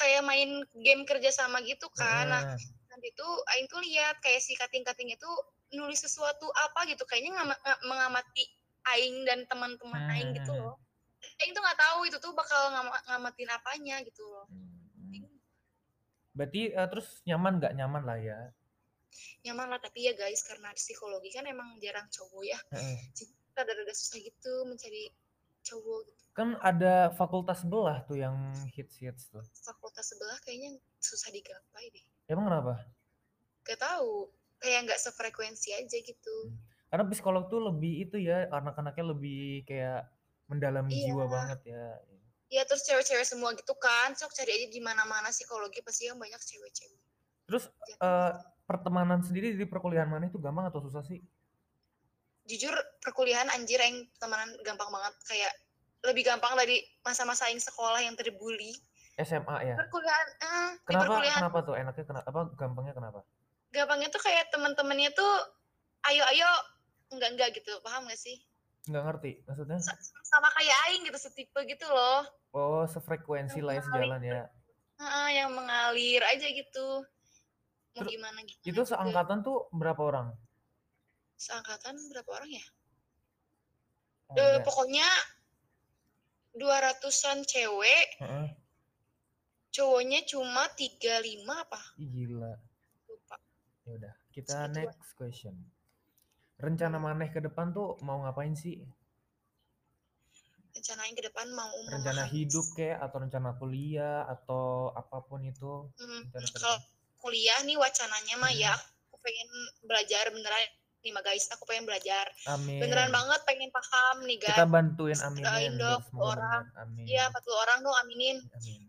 kayak 0.00 0.22
main 0.24 0.64
game 0.80 1.04
kerjasama 1.04 1.60
gitu 1.68 1.88
kan. 1.92 2.32
Nah, 2.32 2.56
nanti 2.92 3.08
tuh 3.12 3.32
Aing 3.56 3.68
tuh 3.68 3.80
lihat 3.84 4.20
kayak 4.24 4.40
si 4.40 4.56
kating-kating 4.56 5.12
itu 5.12 5.30
nulis 5.72 6.00
sesuatu 6.04 6.44
apa 6.68 6.84
gitu 6.88 7.02
kayaknya 7.08 7.32
ng 7.40 7.52
mengamati 7.88 8.44
aing 8.92 9.24
dan 9.24 9.48
teman-teman 9.48 10.02
hmm. 10.04 10.12
aing 10.12 10.30
gitu 10.36 10.52
loh 10.52 10.76
aing 11.40 11.52
tuh 11.56 11.62
nggak 11.64 11.80
tahu 11.80 11.98
itu 12.04 12.18
tuh 12.20 12.32
bakal 12.36 12.60
ngam 12.74 12.88
ngamatin 13.08 13.50
apanya 13.50 13.96
gitu 14.04 14.22
loh 14.26 14.46
hmm. 14.52 15.24
berarti 16.36 16.76
uh, 16.76 16.88
terus 16.92 17.24
nyaman 17.24 17.56
nggak 17.56 17.72
nyaman 17.78 18.02
lah 18.04 18.18
ya 18.20 18.38
nyaman 19.44 19.66
lah 19.72 19.80
tapi 19.80 20.08
ya 20.08 20.12
guys 20.16 20.44
karena 20.44 20.72
psikologi 20.76 21.32
kan 21.32 21.44
emang 21.48 21.76
jarang 21.80 22.04
cowok 22.12 22.44
ya 22.44 22.58
hmm. 22.74 22.96
jadi 23.16 23.32
rada-rada 23.52 23.94
susah 23.94 24.18
gitu 24.20 24.52
mencari 24.68 25.12
cowok 25.62 26.00
gitu. 26.10 26.22
Kan 26.32 26.56
ada 26.64 27.12
fakultas 27.14 27.62
sebelah 27.62 28.02
tuh 28.08 28.18
yang 28.18 28.34
hits 28.72 28.98
hits 28.98 29.30
tuh. 29.30 29.44
Fakultas 29.62 30.10
sebelah 30.10 30.36
kayaknya 30.42 30.76
susah 30.98 31.30
digapai 31.30 31.92
deh. 31.92 32.04
Emang 32.28 32.48
kenapa? 32.50 32.82
Gak 33.68 33.78
tahu. 33.78 34.32
Kayak 34.62 34.90
nggak 34.90 35.00
sefrekuensi 35.00 35.74
aja 35.74 35.98
gitu. 35.98 36.36
Hmm. 36.50 36.70
karena 36.92 37.08
psikolog 37.08 37.48
tuh 37.48 37.72
lebih 37.72 38.04
itu 38.04 38.20
ya 38.20 38.52
anak-anaknya 38.52 39.16
lebih 39.16 39.64
kayak 39.64 40.12
mendalami 40.44 40.92
iya. 40.92 41.08
jiwa 41.08 41.24
banget 41.24 41.60
ya. 41.72 41.86
Iya 42.52 42.62
terus 42.68 42.84
cewek-cewek 42.84 43.24
semua 43.24 43.56
gitu 43.56 43.72
kan. 43.80 44.12
Sok 44.12 44.36
cari 44.36 44.60
aja 44.60 44.68
di 44.68 44.76
mana-mana 44.84 45.32
psikologi 45.32 45.80
pasti 45.80 46.12
yang 46.12 46.20
banyak 46.20 46.36
cewek-cewek. 46.36 47.00
Terus 47.48 47.64
uh, 47.96 48.36
pertemanan 48.68 49.24
sendiri 49.24 49.56
di 49.56 49.64
perkuliahan 49.64 50.04
mana 50.04 50.28
itu 50.28 50.36
gampang 50.36 50.68
atau 50.68 50.84
susah 50.84 51.00
sih 51.00 51.24
jujur 52.52 52.74
perkuliahan 53.00 53.48
anjir 53.56 53.80
yang 53.80 54.04
temenan 54.20 54.52
gampang 54.62 54.92
banget. 54.92 55.14
Kayak 55.24 55.52
lebih 56.02 56.26
gampang 56.26 56.58
dari 56.58 56.82
masa-masa 57.06 57.48
yang 57.48 57.62
sekolah 57.62 58.02
yang 58.02 58.18
terbully 58.18 58.74
SMA 59.20 59.56
ya? 59.68 59.76
Perkuliahan 59.76 60.28
uh, 60.40 60.70
kenapa 60.88 61.04
perkuliahan. 61.04 61.40
kenapa 61.44 61.58
tuh? 61.64 61.74
Enaknya 61.76 62.04
kenapa 62.08 62.26
apa 62.28 62.40
gampangnya 62.56 62.94
kenapa? 62.96 63.20
Gampangnya 63.72 64.08
tuh 64.08 64.22
kayak 64.24 64.44
teman-temannya 64.52 65.10
tuh 65.12 65.32
ayo 66.12 66.22
ayo. 66.32 66.50
Enggak 67.12 67.30
enggak 67.36 67.48
gitu. 67.60 67.72
Paham 67.84 68.08
gak 68.08 68.16
sih? 68.16 68.40
Enggak 68.88 69.02
ngerti 69.12 69.32
maksudnya? 69.44 69.78
Sama 70.24 70.48
kayak 70.56 70.76
aing 70.88 71.02
gitu 71.04 71.18
setipe 71.20 71.60
gitu 71.68 71.86
loh. 71.92 72.24
Oh 72.56 72.84
sefrekuensi 72.88 73.60
lah 73.60 73.76
ya 73.76 73.82
sejalan 73.84 74.20
ya. 74.24 74.48
Uh, 74.96 75.28
yang 75.28 75.52
mengalir 75.52 76.24
aja 76.24 76.46
gitu. 76.48 77.04
Mau 77.92 78.08
Terus, 78.08 78.12
gimana 78.16 78.38
gitu 78.48 78.64
itu 78.64 78.80
seangkatan 78.88 79.44
tuh 79.44 79.68
berapa 79.68 80.00
orang 80.00 80.32
seangkatan 81.42 81.98
berapa 82.14 82.30
orang 82.30 82.50
ya 82.54 82.66
oh, 84.30 84.38
uh, 84.38 84.58
pokoknya 84.62 85.08
dua 86.54 86.78
ratusan 86.78 87.42
cewek 87.42 88.06
uh 88.22 88.46
-uh. 88.46 88.48
cowoknya 89.74 90.22
cuma 90.22 90.70
tiga 90.78 91.18
lima 91.18 91.66
apa 91.66 91.82
gila 91.98 92.54
Ya 93.82 93.98
udah, 93.98 94.14
kita 94.30 94.70
next 94.70 95.10
question. 95.18 95.58
Rencana 96.62 97.02
maneh 97.02 97.34
ke 97.34 97.42
depan 97.42 97.74
tuh 97.74 97.98
mau 98.06 98.22
ngapain 98.22 98.54
sih? 98.54 98.78
Rencana 100.72 101.10
yang 101.10 101.16
ke 101.18 101.24
depan 101.26 101.46
mau 101.52 101.68
rencana 101.90 102.24
hidup 102.30 102.64
kayak 102.78 103.02
atau 103.02 103.18
rencana 103.26 103.50
kuliah 103.58 104.24
atau 104.30 104.94
apa 104.94 105.18
pun 105.26 105.42
itu. 105.42 105.90
Hmm, 105.98 106.22
kalau 106.54 106.78
kuliah 107.18 107.58
nih 107.66 107.74
wacananya 107.74 108.34
mah 108.38 108.54
ya, 108.54 108.70
hmm. 108.72 108.78
ya 108.78 109.10
aku 109.10 109.16
pengen 109.20 109.50
belajar 109.82 110.24
beneran 110.30 110.62
nih 111.02 111.10
mah 111.10 111.22
guys, 111.26 111.50
aku 111.50 111.66
pengen 111.66 111.84
belajar. 111.84 112.30
Amin. 112.46 112.78
Beneran 112.78 113.10
banget 113.10 113.40
pengen 113.42 113.70
paham 113.74 114.22
nih 114.24 114.38
guys. 114.38 114.54
Kita 114.54 114.66
bantuin 114.70 115.18
amin. 115.18 115.42
Doain 115.42 115.74
dong 115.76 116.02
orang. 116.14 116.62
Iya, 117.02 117.26
40 117.34 117.62
orang 117.66 117.78
dong 117.82 117.96
aminin. 118.06 118.38
Amin. 118.38 118.82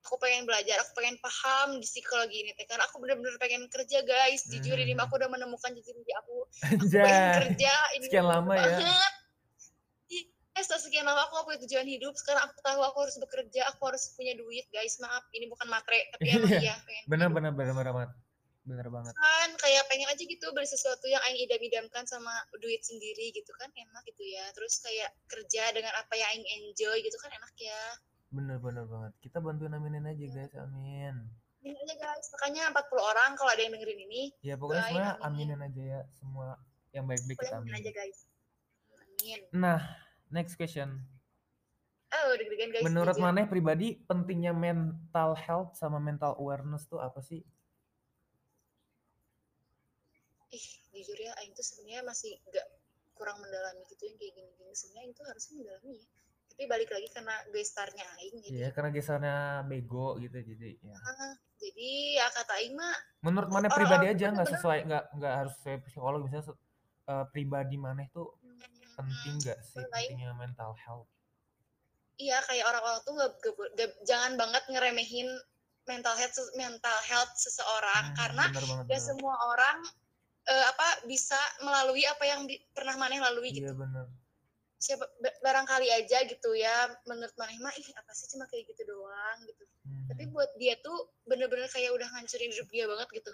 Aku 0.00 0.16
pengen 0.18 0.48
belajar 0.48 0.80
aku 0.82 0.96
pengen 0.98 1.20
paham 1.22 1.78
di 1.78 1.86
psikologi 1.86 2.42
ini 2.42 2.50
teh. 2.58 2.66
Karena 2.66 2.82
aku 2.90 2.98
bener-bener 2.98 3.38
pengen 3.38 3.70
kerja 3.70 4.02
guys. 4.02 4.42
Jujur 4.50 4.74
hmm. 4.74 4.90
ini 4.90 4.92
aku 4.98 5.14
udah 5.14 5.30
menemukan 5.30 5.70
jati 5.70 5.92
diri 5.94 6.12
aku. 6.18 6.36
Aku 6.74 6.84
pengen 6.94 7.30
kerja 7.46 7.72
ini 7.94 8.04
sekian 8.10 8.26
lama 8.26 8.54
ya. 8.58 8.80
Eh, 10.50 10.62
setelah 10.66 10.82
sekian 10.82 11.06
lama 11.06 11.30
aku 11.30 11.38
gak 11.38 11.46
punya 11.46 11.58
tujuan 11.62 11.86
hidup. 11.86 12.12
Sekarang 12.18 12.42
aku 12.50 12.58
tahu 12.58 12.80
aku 12.82 12.98
harus 13.06 13.16
bekerja 13.22 13.70
aku 13.70 13.80
harus 13.86 14.10
punya 14.18 14.34
duit 14.34 14.66
guys. 14.74 14.98
Maaf 14.98 15.30
ini 15.36 15.46
bukan 15.46 15.70
matre 15.70 16.10
tapi 16.10 16.26
emang 16.34 16.58
iya 16.58 16.74
bener 17.06 17.30
bener 17.30 17.54
bener 17.54 18.10
bener 18.60 18.86
banget 18.92 19.16
kan 19.16 19.50
kayak 19.56 19.88
pengen 19.88 20.08
aja 20.12 20.20
gitu 20.20 20.46
beli 20.52 20.68
sesuatu 20.68 21.08
yang 21.08 21.20
aing 21.26 21.40
idam-idamkan 21.48 22.04
sama 22.04 22.32
duit 22.60 22.84
sendiri 22.84 23.32
gitu 23.32 23.50
kan 23.56 23.72
enak 23.72 24.04
gitu 24.04 24.22
ya 24.28 24.44
terus 24.52 24.78
kayak 24.84 25.10
kerja 25.32 25.72
dengan 25.72 25.96
apa 25.96 26.12
yang 26.12 26.28
aing 26.36 26.46
enjoy 26.60 27.00
gitu 27.00 27.16
kan 27.18 27.32
enak 27.32 27.54
ya 27.56 27.82
Bener 28.30 28.62
bener 28.62 28.86
banget. 28.86 29.12
Kita 29.18 29.42
bantuin 29.42 29.74
aminin 29.74 30.06
aja 30.06 30.26
guys, 30.30 30.54
amin. 30.54 31.14
Amin 31.60 31.76
aja 31.82 31.94
guys, 31.98 32.26
makanya 32.38 32.70
40 32.72 33.10
orang 33.10 33.30
kalau 33.34 33.50
ada 33.50 33.62
yang 33.62 33.74
dengerin 33.74 34.00
ini. 34.06 34.22
Ya 34.40 34.54
pokoknya 34.54 34.86
semua 34.86 35.10
aminin. 35.26 35.50
aminin 35.50 35.60
aja 35.66 35.82
ya, 35.82 36.00
semua 36.14 36.46
yang 36.94 37.04
baik-baik 37.10 37.38
kita 37.42 37.58
amin. 37.58 37.74
aja 37.74 37.90
guys. 37.90 38.18
Amin. 39.02 39.40
Nah, 39.50 39.82
next 40.30 40.54
question. 40.54 41.02
Oh, 42.10 42.32
deg-degan 42.38 42.70
guys. 42.70 42.86
Menurut 42.86 43.18
mana 43.18 43.50
pribadi 43.50 43.98
pentingnya 44.06 44.54
mental 44.54 45.34
health 45.34 45.74
sama 45.74 45.98
mental 45.98 46.38
awareness 46.38 46.86
tuh 46.86 47.02
apa 47.02 47.18
sih? 47.26 47.42
Ih, 50.54 50.66
jujur 51.00 51.16
ya, 51.16 51.32
Aing 51.40 51.56
tuh 51.56 51.64
sebenarnya 51.64 52.04
masih 52.04 52.36
gak 52.52 52.68
kurang 53.20 53.36
mendalami 53.44 53.84
gitu 53.92 54.08
yang 54.08 54.16
kayak 54.16 54.32
gini-gini. 54.32 54.72
Sebenarnya 54.72 55.12
itu 55.12 55.22
harusnya 55.28 55.54
mendalami 55.60 55.92
ya. 56.00 56.06
Tapi 56.50 56.62
balik 56.68 56.90
lagi 56.92 57.08
karena 57.12 57.36
gestarnya 57.52 58.04
aing 58.20 58.36
gitu. 58.44 58.52
Iya 58.56 58.68
karena 58.72 58.90
gestarnya 58.92 59.36
bego 59.64 60.16
gitu 60.20 60.36
jadi 60.40 60.76
ya. 60.80 60.96
Uh, 60.96 61.34
jadi 61.60 61.90
ya 62.20 62.26
kata 62.32 62.52
aing 62.60 62.74
mah 62.76 62.96
menurut 63.24 63.48
mana 63.52 63.68
pribadi 63.72 64.12
aja 64.12 64.32
nggak 64.32 64.48
sesuai 64.56 64.78
nggak 64.88 65.04
nggak 65.20 65.34
harus 65.40 65.52
sesuai 65.60 65.78
psikolog 65.88 66.20
misalnya 66.24 66.52
uh, 67.08 67.24
pribadi 67.32 67.80
mana 67.80 68.04
tuh 68.12 68.36
hmm, 68.44 68.60
penting 68.92 69.34
nggak 69.40 69.58
sih 69.64 69.80
pentingnya 69.80 70.36
mental 70.36 70.76
health? 70.76 71.08
Iya 72.20 72.44
kayak 72.44 72.64
orang-orang 72.68 73.00
tuh 73.08 73.12
nggak 73.16 73.32
jangan 74.04 74.32
banget 74.36 74.64
ngeremehin 74.68 75.28
mental 75.88 76.12
health 76.12 76.36
mental 76.60 76.98
health 77.08 77.32
seseorang. 77.40 78.12
Hmm, 78.12 78.16
karena 78.20 78.44
ya 78.84 79.00
semua 79.00 79.32
orang 79.48 79.80
uh, 80.48 80.64
apa 80.72 81.04
bisa 81.04 81.38
melalui 81.60 82.04
apa 82.08 82.24
yang 82.24 82.48
di, 82.48 82.56
pernah 82.72 82.96
maneh 82.96 83.20
lalui 83.20 83.52
iya, 83.52 83.58
gitu 83.60 83.72
bener 83.76 84.06
siapa 84.80 85.04
barangkali 85.44 85.92
aja 85.92 86.24
gitu 86.24 86.56
ya 86.56 86.88
menurut 87.04 87.36
maneh 87.36 87.60
mah 87.60 87.74
ih 87.76 87.88
apa 88.00 88.16
sih 88.16 88.32
cuma 88.32 88.48
kayak 88.48 88.64
gitu 88.72 88.88
doang 88.88 89.38
gitu 89.44 89.64
hmm. 89.84 90.08
tapi 90.08 90.24
buat 90.32 90.48
dia 90.56 90.80
tuh 90.80 91.12
bener-bener 91.28 91.68
kayak 91.68 91.92
udah 91.92 92.08
ngancurin 92.16 92.48
hidup 92.48 92.68
dia 92.72 92.88
banget 92.88 93.08
gitu 93.20 93.32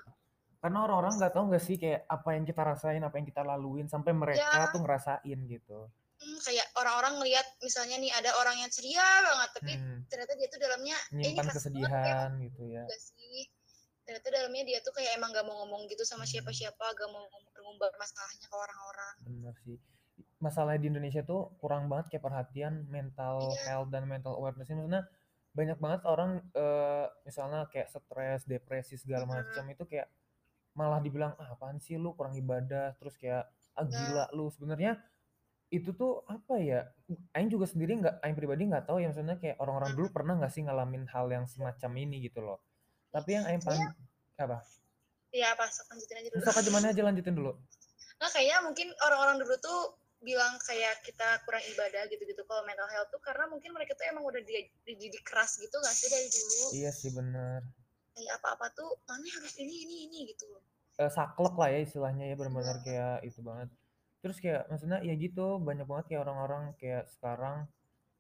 karena 0.59 0.79
orang-orang 0.83 1.15
nggak 1.23 1.33
tahu 1.39 1.45
nggak 1.47 1.63
sih 1.63 1.77
kayak 1.79 2.03
apa 2.11 2.29
yang 2.35 2.45
kita 2.51 2.63
rasain 2.67 3.03
apa 3.07 3.15
yang 3.23 3.27
kita 3.31 3.43
laluin 3.47 3.87
sampai 3.87 4.11
mereka 4.11 4.43
ya. 4.43 4.75
tuh 4.75 4.83
ngerasain 4.83 5.39
gitu 5.47 5.79
hmm, 6.19 6.39
kayak 6.43 6.67
orang-orang 6.75 7.15
ngelihat 7.23 7.47
misalnya 7.63 7.97
nih 8.03 8.11
ada 8.11 8.31
orang 8.43 8.57
yang 8.59 8.71
ceria 8.75 9.07
banget 9.23 9.51
tapi 9.55 9.73
Hmm. 9.79 10.01
ternyata 10.11 10.33
dia 10.35 10.49
tuh 10.51 10.59
dalamnya 10.59 10.97
eh, 10.99 11.15
ini 11.15 11.23
Nyimpan 11.31 11.47
keras 11.47 11.63
banget 11.71 11.79
ya 11.79 11.87
kesedihan 11.87 12.31
gitu 12.43 12.63
ya. 12.67 12.83
enggak 12.83 13.03
sih 13.07 13.39
ternyata 14.07 14.29
dalamnya 14.31 14.63
dia 14.65 14.79
tuh 14.81 14.95
kayak 14.95 15.19
emang 15.19 15.35
gak 15.35 15.43
mau 15.43 15.59
ngomong 15.61 15.91
gitu 15.91 16.07
sama 16.07 16.23
siapa-siapa 16.23 16.79
gak 16.95 17.11
mau 17.11 17.27
ngumbar 17.59 17.91
masalahnya 17.99 18.47
ke 18.47 18.55
orang-orang 18.55 19.15
Bener 19.21 19.55
sih. 19.61 19.77
Masalahnya 20.39 20.81
di 20.81 20.89
Indonesia 20.89 21.21
tuh 21.21 21.53
kurang 21.59 21.91
banget 21.91 22.15
kayak 22.15 22.25
perhatian 22.25 22.87
mental 22.87 23.43
Iya. 23.43 23.63
health 23.69 23.91
dan 23.91 24.07
mental 24.07 24.39
awareness 24.39 24.71
ini 24.71 24.79
maksudnya 24.79 25.05
banyak 25.53 25.79
banget 25.81 26.01
orang 26.05 26.31
eh, 26.55 27.07
misalnya 27.25 27.67
kayak 27.67 27.89
stres, 27.91 28.45
depresi 28.45 28.95
segala 28.95 29.25
Mhm. 29.25 29.33
macam 29.33 29.65
itu 29.67 29.85
kayak 29.85 30.09
malah 30.73 31.01
dibilang 31.01 31.33
ah, 31.37 31.57
apaan 31.57 31.81
sih 31.81 31.97
lu 31.97 32.13
kurang 32.13 32.37
ibadah 32.37 32.95
terus 32.97 33.17
kayak 33.17 33.49
ah 33.75 33.83
Nah. 33.83 33.91
gila 33.91 34.25
lu 34.33 34.47
sebenarnya 34.49 35.01
itu 35.67 35.91
tuh 35.93 36.23
apa 36.29 36.61
ya 36.63 36.87
Aing 37.35 37.51
juga 37.51 37.67
sendiri 37.67 37.99
nggak 37.99 38.23
Aing 38.23 38.37
pribadi 38.37 38.69
nggak 38.69 38.87
tahu 38.87 39.03
ya 39.03 39.11
maksudnya 39.11 39.35
kayak 39.35 39.57
orang-orang 39.59 39.97
dulu 39.97 40.09
pernah 40.15 40.39
nggak 40.39 40.53
sih 40.53 40.63
ngalamin 40.63 41.09
hal 41.11 41.27
yang 41.27 41.45
semacam 41.45 41.91
ini 41.99 42.23
gitu 42.23 42.39
loh 42.39 42.63
tapi 43.17 43.33
yang 43.33 43.49
Aing 43.49 43.65
pan 43.65 43.81
apa? 44.37 44.61
Ya 45.33 45.57
apa 45.57 45.65
sok 45.73 45.89
lanjutin 45.89 46.21
aja 46.21 46.29
dulu. 46.29 46.45
Sok 46.45 46.57
aja 46.61 46.71
mana 46.77 46.87
aja 46.93 47.01
lanjutin 47.01 47.33
dulu? 47.33 47.53
Nah 48.21 48.29
kayaknya 48.29 48.61
mungkin 48.61 48.93
orang-orang 49.01 49.41
dulu 49.41 49.57
tuh 49.57 49.81
bilang 50.21 50.61
kayak 50.65 51.01
kita 51.01 51.41
kurang 51.49 51.65
ibadah 51.73 52.05
gitu-gitu 52.13 52.45
kalau 52.45 52.61
mental 52.69 52.89
health 52.93 53.09
tuh 53.09 53.21
karena 53.25 53.49
mungkin 53.49 53.73
mereka 53.73 53.97
tuh 53.97 54.05
emang 54.09 54.25
udah 54.25 54.41
di- 54.45 54.73
dididik 54.85 55.25
keras 55.25 55.57
gitu 55.57 55.77
gak 55.81 55.97
sih 55.97 56.09
dari 56.13 56.29
dulu? 56.29 56.65
Iya 56.77 56.91
sih 56.93 57.11
bener. 57.13 57.61
Kayak 58.13 58.37
apa-apa 58.41 58.67
tuh 58.77 58.91
mana 59.09 59.25
harus 59.29 59.57
ini 59.61 59.89
ini 59.89 59.95
ini 60.09 60.19
gitu. 60.33 60.45
Eh, 60.97 61.09
saklek 61.13 61.57
lah 61.57 61.69
ya 61.73 61.81
istilahnya 61.85 62.33
ya 62.33 62.35
benar-benar 62.37 62.81
kayak 62.85 63.25
itu 63.25 63.41
banget. 63.41 63.69
Terus 64.25 64.37
kayak 64.41 64.69
maksudnya 64.73 65.01
ya 65.05 65.15
gitu 65.17 65.61
banyak 65.61 65.85
banget 65.89 66.05
kayak 66.13 66.23
orang-orang 66.25 66.73
kayak 66.81 67.09
sekarang 67.13 67.69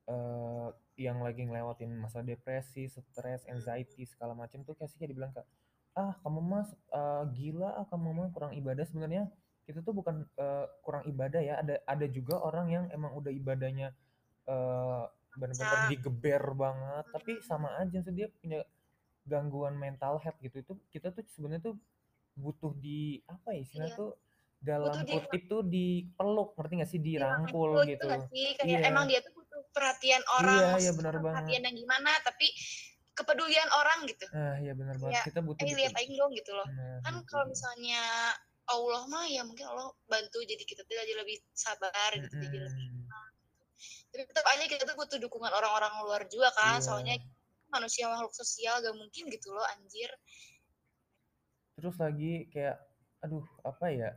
eh 0.06 0.68
yang 0.96 1.20
lagi 1.20 1.42
ngelewatin 1.42 1.92
masa 1.92 2.22
depresi, 2.22 2.86
stres, 2.86 3.44
anxiety 3.46 4.06
segala 4.06 4.32
macam 4.32 4.62
tuh 4.62 4.72
kayak 4.72 4.88
sih 4.88 4.96
kayak 4.96 5.10
dibilang 5.12 5.32
kayak 5.34 5.48
ah 5.92 6.12
kamu 6.20 6.40
mas 6.40 6.68
eh, 6.90 7.24
gila 7.32 7.70
ah 7.74 7.86
kamu 7.86 8.08
mah 8.12 8.28
kurang 8.30 8.52
ibadah. 8.52 8.84
Sebenarnya 8.84 9.28
kita 9.64 9.82
tuh 9.82 9.92
bukan 9.92 10.24
eh, 10.36 10.66
kurang 10.80 11.04
ibadah 11.04 11.40
ya. 11.40 11.58
Ada 11.60 11.82
ada 11.84 12.06
juga 12.06 12.38
orang 12.38 12.66
yang 12.70 12.84
emang 12.90 13.12
udah 13.12 13.30
ibadahnya 13.30 13.92
eh 14.46 15.04
benar-benar 15.36 15.92
digeber 15.92 16.42
banget 16.56 17.04
tapi 17.12 17.44
sama 17.44 17.68
aja 17.76 18.00
sih 18.00 18.08
dia 18.10 18.32
punya 18.32 18.64
gangguan 19.26 19.74
mental 19.74 20.16
health 20.16 20.38
gitu. 20.40 20.62
Itu 20.62 20.72
kita 20.88 21.10
tuh 21.10 21.26
sebenarnya 21.28 21.72
tuh 21.72 21.76
butuh 22.36 22.72
di 22.72 23.20
apa 23.26 23.52
ya 23.52 23.60
istilahnya 23.60 23.90
Iya. 23.90 23.98
tuh 23.98 24.10
dalam 24.56 24.92
Butuh 24.92 25.04
di- 25.04 25.12
kutip 25.12 25.42
tuh 25.44 25.60
dipeluk. 25.66 26.48
Ngerti 26.56 26.72
gak 26.78 26.88
sih? 26.88 27.00
Dirangkul 27.00 27.68
Dirangkul 27.74 27.90
gitu. 27.90 28.06
nggak 28.06 28.22
sih? 28.32 28.46
Kayak 28.56 28.68
Iya. 28.70 28.78
emang 28.88 29.04
dia 29.08 29.20
tuh 29.20 29.32
perhatian 29.76 30.22
orang 30.40 30.56
Iya, 30.56 30.68
iya, 30.80 30.90
benar 30.96 31.12
bukan 31.12 31.20
banget. 31.20 31.36
perhatian 31.36 31.62
yang 31.68 31.76
gimana 31.76 32.10
tapi 32.24 32.46
kepedulian 33.12 33.68
orang 33.76 33.98
gitu 34.08 34.26
ah 34.32 34.56
ya 34.60 34.72
benar 34.72 34.96
banget 34.96 35.12
Kayak, 35.20 35.26
kita 35.28 35.40
butuh 35.44 35.60
eh 35.60 35.68
gitu. 35.68 35.78
lihat 35.84 35.92
aing 36.00 36.14
dong 36.16 36.32
gitu 36.32 36.52
loh 36.56 36.66
Nah, 36.68 36.96
kan 37.04 37.14
gitu. 37.16 37.28
kalau 37.28 37.44
misalnya 37.46 38.00
Allah 38.66 39.02
mah 39.06 39.24
ya 39.28 39.42
mungkin 39.46 39.62
Allah 39.68 39.88
bantu 40.04 40.42
jadi 40.42 40.64
kita 40.64 40.82
tuh 40.82 40.94
jadi 40.96 41.12
lebih 41.20 41.36
sabar 41.54 42.10
gitu 42.16 42.34
jadi 42.40 42.58
lebih 42.66 42.84
Mm-mm. 42.88 43.04
tapi 44.10 44.22
tetap 44.24 44.44
aja 44.48 44.64
kita 44.64 44.82
tuh 44.88 44.96
butuh 44.96 45.18
dukungan 45.20 45.52
orang-orang 45.52 45.92
luar 46.02 46.24
juga 46.26 46.48
kan 46.56 46.80
Iya. 46.80 46.84
soalnya 46.84 47.14
manusia 47.68 48.08
makhluk 48.08 48.32
sosial 48.32 48.80
gak 48.80 48.96
mungkin 48.96 49.28
gitu 49.28 49.52
loh 49.52 49.64
anjir 49.76 50.08
terus 51.76 51.96
lagi 52.00 52.48
kayak 52.48 52.80
aduh 53.20 53.44
apa 53.62 53.86
ya 53.92 54.10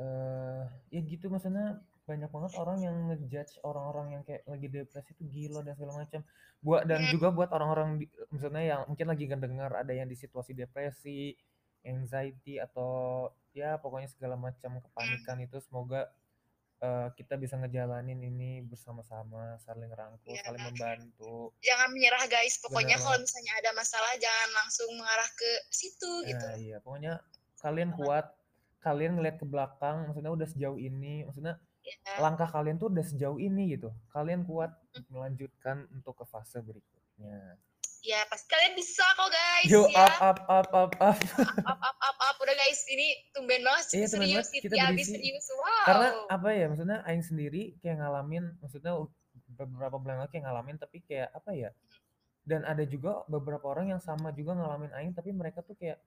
eh 0.00 0.64
ya 0.90 1.00
gitu 1.04 1.28
maksudnya 1.28 1.78
banyak 2.12 2.28
banget 2.28 2.52
orang 2.54 2.78
yang 2.78 2.96
ngejudge 3.08 3.56
orang-orang 3.64 4.06
yang 4.14 4.22
kayak 4.22 4.44
lagi 4.44 4.68
depresi 4.68 5.16
itu 5.16 5.24
gila 5.24 5.64
dan 5.64 5.72
segala 5.72 6.04
macam 6.04 6.20
buat 6.60 6.82
dan 6.84 7.00
Hmm. 7.00 7.10
juga 7.10 7.28
buat 7.32 7.50
orang-orang 7.50 8.04
maksudnya 8.28 8.62
yang 8.62 8.80
mungkin 8.84 9.06
lagi 9.08 9.24
ngedengar 9.24 9.72
ada 9.72 9.90
yang 9.90 10.06
di 10.06 10.14
situasi 10.14 10.52
depresi 10.52 11.32
anxiety 11.82 12.60
atau 12.60 13.26
ya 13.50 13.74
pokoknya 13.76 14.06
segala 14.06 14.36
macam 14.36 14.78
kepanikan 14.78 15.40
itu 15.40 15.56
semoga 15.58 16.12
eh, 16.78 17.08
kita 17.14 17.38
bisa 17.38 17.54
ngejalanin 17.54 18.18
ini 18.18 18.58
bersama-sama 18.60 19.54
saling 19.62 19.86
rangkul 19.86 20.34
Iya. 20.34 20.42
saling 20.42 20.66
membantu. 20.66 21.54
Jangan 21.62 21.88
menyerah 21.94 22.26
guys. 22.26 22.58
Pokoknya 22.58 22.98
Bener 22.98 23.06
kalau 23.06 23.18
misalnya 23.22 23.52
ada 23.62 23.70
masalah 23.70 24.12
jangan 24.18 24.50
langsung 24.50 24.90
mengarah 24.98 25.30
ke 25.30 25.50
situ 25.70 26.12
gitu. 26.26 26.42
Nah, 26.42 26.58
iya, 26.58 26.76
pokoknya 26.82 27.22
kalian 27.62 27.94
kuat, 27.94 28.26
kalian 28.82 29.14
ngeliat 29.14 29.38
ke 29.38 29.46
belakang, 29.46 30.10
maksudnya 30.10 30.34
udah 30.34 30.42
sejauh 30.50 30.74
ini, 30.74 31.22
maksudnya 31.22 31.54
ya. 31.84 32.22
langkah 32.22 32.46
kalian 32.46 32.78
tuh 32.78 32.88
udah 32.88 33.04
sejauh 33.04 33.38
ini 33.38 33.74
gitu. 33.76 33.90
Kalian 34.10 34.46
kuat 34.46 34.70
melanjutkan 35.10 35.84
untuk 35.90 36.22
ke 36.22 36.24
fase 36.24 36.62
berikutnya. 36.62 37.58
ya 38.02 38.18
pasti 38.26 38.50
kalian 38.50 38.74
bisa 38.74 39.06
kok 39.14 39.30
guys 39.30 39.70
Yo 39.70 39.86
ya 39.86 40.02
up 40.02 40.18
up 40.18 40.38
up 40.50 40.68
up 40.74 40.92
up. 40.98 41.18
up 41.22 41.78
up 41.78 41.98
up 42.02 42.18
up 42.18 42.36
udah 42.42 42.50
guys 42.50 42.82
ini 42.90 43.14
tumben 43.30 43.62
banget 43.62 43.94
Iya, 43.94 44.10
tumben 44.10 44.26
serius 44.26 44.34
banget 44.34 44.46
Siti 44.50 44.66
kita 44.66 44.74
abis 44.90 45.06
berisi. 45.06 45.12
serius 45.14 45.46
wow 45.54 45.84
Karena 45.86 46.08
apa 46.26 46.48
ya, 46.50 46.64
maksudnya 46.66 46.98
aing 47.06 47.22
sendiri 47.22 47.62
kayak 47.78 48.02
ngalamin, 48.02 48.44
maksudnya 48.58 48.92
beberapa 49.54 49.96
bulan 50.02 50.18
lagi 50.18 50.34
kayak 50.34 50.44
ngalamin 50.50 50.76
tapi 50.82 50.98
kayak 51.06 51.30
apa 51.30 51.50
ya? 51.54 51.70
Dan 52.42 52.66
ada 52.66 52.82
juga 52.82 53.22
beberapa 53.30 53.70
orang 53.70 53.94
yang 53.94 54.02
sama 54.02 54.34
juga 54.34 54.58
ngalamin 54.58 54.90
aing 54.98 55.14
tapi 55.14 55.30
mereka 55.30 55.62
tuh 55.62 55.78
kayak 55.78 56.02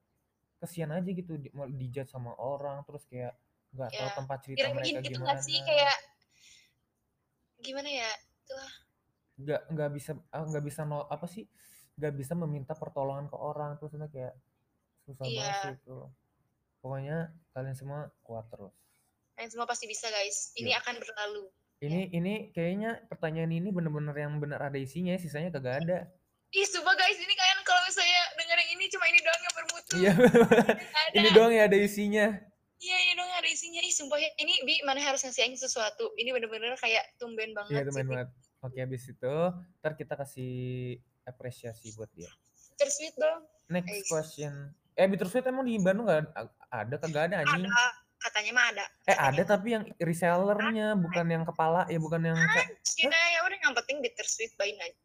kesian 0.59 0.91
aja 0.91 1.07
gitu 1.07 1.39
di, 1.39 1.47
dijudge 1.79 2.11
sama 2.11 2.35
orang 2.35 2.83
terus 2.83 3.07
kayak 3.07 3.35
nggak 3.75 3.89
tahu 3.91 4.07
Ya, 4.07 4.15
tempat 4.15 4.37
cerita 4.41 4.57
kira-kira 4.57 4.75
mereka 4.79 4.99
gitu 5.03 5.19
gimana. 5.19 5.41
sih? 5.43 5.59
Kayak 5.61 5.97
gimana 7.59 7.89
ya? 7.91 8.11
Itulah. 8.45 8.71
Nggak 9.35 9.61
nggak 9.67 9.89
bisa 9.91 10.11
ah, 10.31 10.43
nggak 10.47 10.63
bisa 10.63 10.81
apa 10.87 11.25
sih? 11.27 11.43
Nggak 11.95 12.13
bisa 12.15 12.33
meminta 12.35 12.73
pertolongan 12.73 13.27
ke 13.27 13.37
orang. 13.37 13.75
Terus 13.77 13.93
kayak 14.07 14.33
susah 15.05 15.25
Iya. 15.27 15.39
banget 15.39 15.55
sih 15.61 15.73
itu. 15.83 15.97
Pokoknya 16.79 17.17
kalian 17.51 17.75
semua 17.75 17.99
kuat 18.21 18.45
terus. 18.47 18.73
Kalian 19.35 19.51
semua 19.51 19.67
pasti 19.67 19.85
bisa 19.85 20.07
guys. 20.07 20.55
Ini 20.55 20.71
Yuk. 20.71 20.79
akan 20.81 20.95
berlalu. 21.01 21.43
Ini 21.83 21.99
ini 22.15 22.33
kayaknya 22.55 23.03
pertanyaan 23.11 23.51
ini 23.51 23.67
bener-bener 23.67 24.15
yang 24.15 24.39
bener 24.39 24.57
ada 24.57 24.79
isinya 24.79 25.11
sisanya 25.19 25.51
kagak 25.51 25.83
ada. 25.83 26.07
Ih 26.55 26.63
sumpah 26.63 26.95
guys. 26.95 27.19
Ini 27.19 27.33
kalian 27.35 27.59
kalau 27.67 27.81
misalnya 27.83 28.21
dengerin 28.39 28.69
ini 28.79 28.85
cuma 28.87 29.05
ini 29.11 29.19
doang 29.19 29.41
yang 29.43 29.55
bermutu. 29.59 29.93
Iya. 29.99 30.13
Ini 31.15 31.29
doang 31.31 31.51
ya 31.51 31.63
ada 31.67 31.77
isinya 31.79 32.25
isinya 33.55 33.79
ih 33.79 33.93
sumpah 33.95 34.19
ya 34.19 34.29
ini 34.43 34.53
bi 34.67 34.83
mana 34.83 34.99
harus 34.99 35.23
ngasih 35.23 35.47
Aing 35.47 35.55
sesuatu. 35.55 36.11
Ini 36.19 36.35
bener-bener 36.35 36.75
kayak 36.75 37.15
tumben 37.15 37.55
banget 37.55 37.87
iya 37.87 37.87
Bi. 37.87 38.03
banget. 38.03 38.27
Oke 38.59 38.77
habis 38.83 39.07
itu 39.07 39.35
ntar 39.79 39.95
kita 39.95 40.19
kasih 40.19 40.51
apresiasi 41.23 41.95
buat 41.95 42.11
dia. 42.11 42.27
Bittersweet 42.75 43.15
dong. 43.15 43.47
Next 43.71 43.87
Guys. 43.87 44.07
question. 44.11 44.53
Eh 44.99 45.07
Bittersweet 45.07 45.47
emang 45.47 45.63
di 45.63 45.79
Bandung 45.79 46.11
nggak 46.11 46.35
ada? 46.67 46.95
Kagak 46.99 47.31
ada 47.31 47.35
anjing? 47.47 47.65
Ada 47.71 47.83
katanya 48.19 48.51
mah 48.51 48.65
ada. 48.73 48.85
Eh 49.07 49.15
katanya 49.15 49.23
ada 49.31 49.43
tapi 49.47 49.67
yang 49.71 49.83
resellernya 50.01 50.87
bukan 50.99 51.25
yang 51.31 51.43
kepala 51.47 51.87
ya 51.87 51.99
bukan 52.01 52.21
yang 52.27 52.37
kayak 52.37 52.75
Cina 52.83 53.15
ya 53.15 53.39
udah 53.47 53.57
yang 53.63 53.73
penting 53.79 53.97
bittersweet 54.03 54.51
by 54.59 54.69
night. 54.75 54.97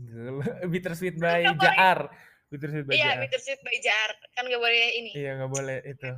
Gila, 0.00 0.46
Bittersweet 0.72 1.16
by. 1.18 1.42
Jaar. 1.58 2.08
Bittersweet 2.50 2.86
by 2.86 2.94
iya 2.98 3.14
bittersweet 3.18 3.60
by 3.62 3.76
jar. 3.78 4.10
Kan 4.34 4.50
gak 4.50 4.58
boleh 4.58 4.90
ini. 4.98 5.10
Iya, 5.14 5.38
nggak 5.38 5.50
boleh 5.50 5.78
itu. 5.86 6.10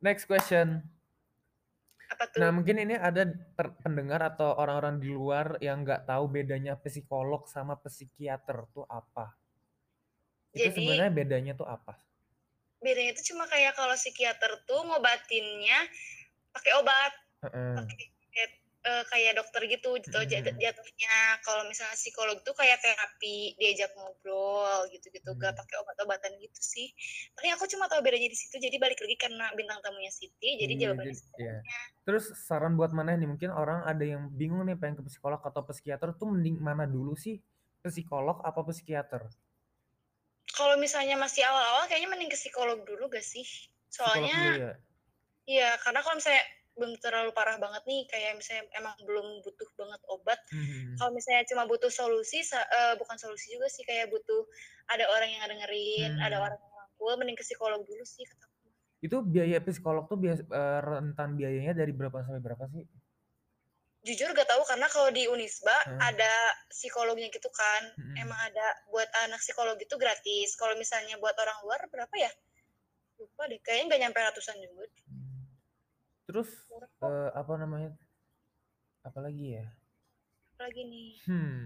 Next 0.00 0.24
question. 0.24 0.80
apa 2.10 2.26
tuh 2.26 2.42
Nah, 2.42 2.50
mungkin 2.50 2.74
ini 2.74 2.98
ada 2.98 3.22
pendengar 3.86 4.18
atau 4.18 4.58
orang-orang 4.58 4.98
di 4.98 5.14
luar 5.14 5.54
yang 5.62 5.86
nggak 5.86 6.10
tahu 6.10 6.26
bedanya 6.26 6.74
psikolog 6.74 7.46
sama 7.46 7.78
psikiater 7.78 8.66
tuh 8.74 8.82
apa. 8.90 9.30
Itu 10.50 10.66
Jadi- 10.66 10.74
sebenarnya 10.74 11.12
bedanya 11.14 11.52
tuh 11.54 11.70
apa? 11.70 11.94
bedanya 12.80 13.12
itu 13.12 13.30
cuma 13.30 13.44
kayak 13.44 13.76
kalau 13.76 13.92
psikiater 13.92 14.64
tuh 14.64 14.80
ngobatinnya 14.88 15.84
pakai 16.48 16.72
obat 16.80 17.12
Heeh. 17.44 17.76
pakai 17.76 18.04
eh, 18.80 19.04
kayak 19.06 19.36
dokter 19.36 19.60
gitu 19.66 19.92
gitu 19.98 20.18
jat- 20.24 20.46
Mm-mm. 20.46 20.56
jatuhnya 20.56 21.14
kalau 21.40 21.64
misalnya 21.64 21.92
psikolog 21.92 22.40
tuh 22.40 22.52
kayak 22.52 22.80
terapi 22.80 23.52
diajak 23.54 23.92
ngobrol 23.92 24.88
gitu 24.88 25.08
gitu 25.08 25.36
gak 25.36 25.52
Hmm. 25.52 25.60
pakai 25.60 25.76
obat-obatan 25.78 26.32
gitu 26.36 26.56
sih 26.56 26.88
paling 27.36 27.52
aku 27.52 27.68
cuma 27.68 27.86
tahu 27.86 28.00
bedanya 28.00 28.24
di 28.24 28.34
situ 28.34 28.56
jadi 28.56 28.76
balik 28.76 28.96
lagi 28.96 29.16
karena 29.16 29.52
bintang 29.52 29.80
tamunya 29.80 30.08
Siti 30.08 30.56
jadi 30.56 30.72
Iya, 30.72 30.80
jawabannya 30.88 31.12
jadi- 31.12 31.20
Siti. 31.20 31.42
iya. 31.42 31.60
Terus 32.00 32.24
saran 32.40 32.74
buat 32.74 32.90
mana 32.90 33.14
nih? 33.14 33.28
Mungkin 33.28 33.50
orang 33.50 33.84
ada 33.84 34.00
yang 34.02 34.32
bingung 34.32 34.64
nih 34.64 34.74
pengen 34.74 34.98
ke 34.98 35.06
psikolog 35.06 35.38
atau 35.38 35.60
psikiater 35.62 36.10
tuh 36.12 36.26
mending 36.26 36.56
mana 36.58 36.82
dulu 36.82 37.12
sih? 37.14 37.36
Psikolog 37.80 38.40
apa 38.40 38.64
psikiater? 38.66 39.28
kalau 40.50 40.74
misalnya 40.76 41.14
masih 41.14 41.46
awal-awal 41.46 41.86
kayaknya 41.86 42.10
mending 42.10 42.26
ke 42.26 42.34
psikolog 42.34 42.82
dulu 42.82 43.06
gak 43.06 43.22
sih 43.22 43.46
soalnya 43.88 44.34
ya. 44.58 44.72
Iya, 45.46 45.70
karena 45.78 46.02
kalau 46.02 46.18
misalnya 46.18 46.42
belum 46.80 46.96
terlalu 47.04 47.30
parah 47.36 47.60
banget 47.60 47.84
nih, 47.84 48.08
kayak 48.08 48.40
misalnya 48.40 48.64
emang 48.80 48.96
belum 49.04 49.44
butuh 49.44 49.68
banget 49.76 50.00
obat. 50.08 50.40
Hmm. 50.48 50.96
Kalau 50.96 51.12
misalnya 51.12 51.44
cuma 51.52 51.68
butuh 51.68 51.92
solusi, 51.92 52.40
eh, 52.40 52.94
bukan 52.96 53.16
solusi 53.20 53.52
juga 53.52 53.68
sih, 53.68 53.84
kayak 53.84 54.08
butuh 54.08 54.48
ada 54.88 55.04
orang 55.12 55.28
yang 55.28 55.44
dengerin, 55.52 56.16
ada 56.24 56.40
Hmm. 56.40 56.46
orang 56.48 56.58
yang 56.58 56.72
rangkul, 56.72 57.12
mending 57.20 57.36
ke 57.36 57.44
psikolog 57.44 57.84
dulu 57.84 58.04
sih 58.08 58.24
kata 58.24 58.48
aku. 58.48 58.68
Itu 59.04 59.16
biaya 59.20 59.60
psikolog 59.60 60.08
tuh 60.08 60.16
bias, 60.16 60.40
eh, 60.40 60.80
rentan 60.80 61.36
biayanya 61.36 61.76
dari 61.76 61.92
berapa 61.92 62.24
sampai 62.24 62.40
berapa 62.40 62.64
sih? 62.72 62.88
jujur 64.00 64.32
gak 64.32 64.48
tahu 64.48 64.64
karena 64.64 64.88
kalau 64.88 65.12
di 65.12 65.28
Unisba 65.28 65.76
Hmm. 65.84 66.00
ada 66.00 66.32
psikolognya 66.72 67.28
gitu 67.28 67.52
kan. 67.52 67.82
Mm-mm. 68.00 68.16
Emang 68.16 68.40
ada 68.48 68.66
buat 68.88 69.04
anak 69.28 69.44
psikolog 69.44 69.76
itu 69.76 69.92
gratis. 70.00 70.56
Kalau 70.56 70.72
misalnya 70.80 71.20
buat 71.20 71.36
orang 71.36 71.58
luar 71.68 71.84
berapa 71.92 72.14
ya? 72.16 72.32
Lupa 73.20 73.44
deh. 73.44 73.60
Kayaknya 73.60 73.84
nggak 73.92 74.00
nyampe 74.00 74.18
ratusan 74.24 74.56
juga. 74.56 74.88
Hmm. 74.88 75.29
Terus 76.30 76.46
eh, 77.02 77.30
apa 77.34 77.52
namanya? 77.58 77.90
Apalagi 79.02 79.58
ya? 79.58 79.66
Lagi 80.62 80.82
nih. 80.86 81.10
Hmm. 81.26 81.58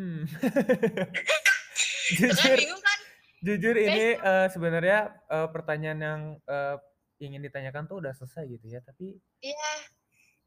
Hmm. 0.00 0.24
Kan 2.16 2.32
jujur, 2.32 2.58
kan? 2.80 2.98
jujur 3.42 3.74
ini 3.76 4.16
eh, 4.16 4.46
sebenarnya 4.48 5.20
eh, 5.28 5.48
pertanyaan 5.52 6.00
yang 6.00 6.20
eh, 6.48 6.76
ingin 7.20 7.44
ditanyakan 7.44 7.84
tuh 7.84 8.00
udah 8.00 8.16
selesai 8.16 8.46
gitu 8.46 8.72
ya, 8.72 8.80
tapi 8.80 9.20
Iya. 9.44 9.72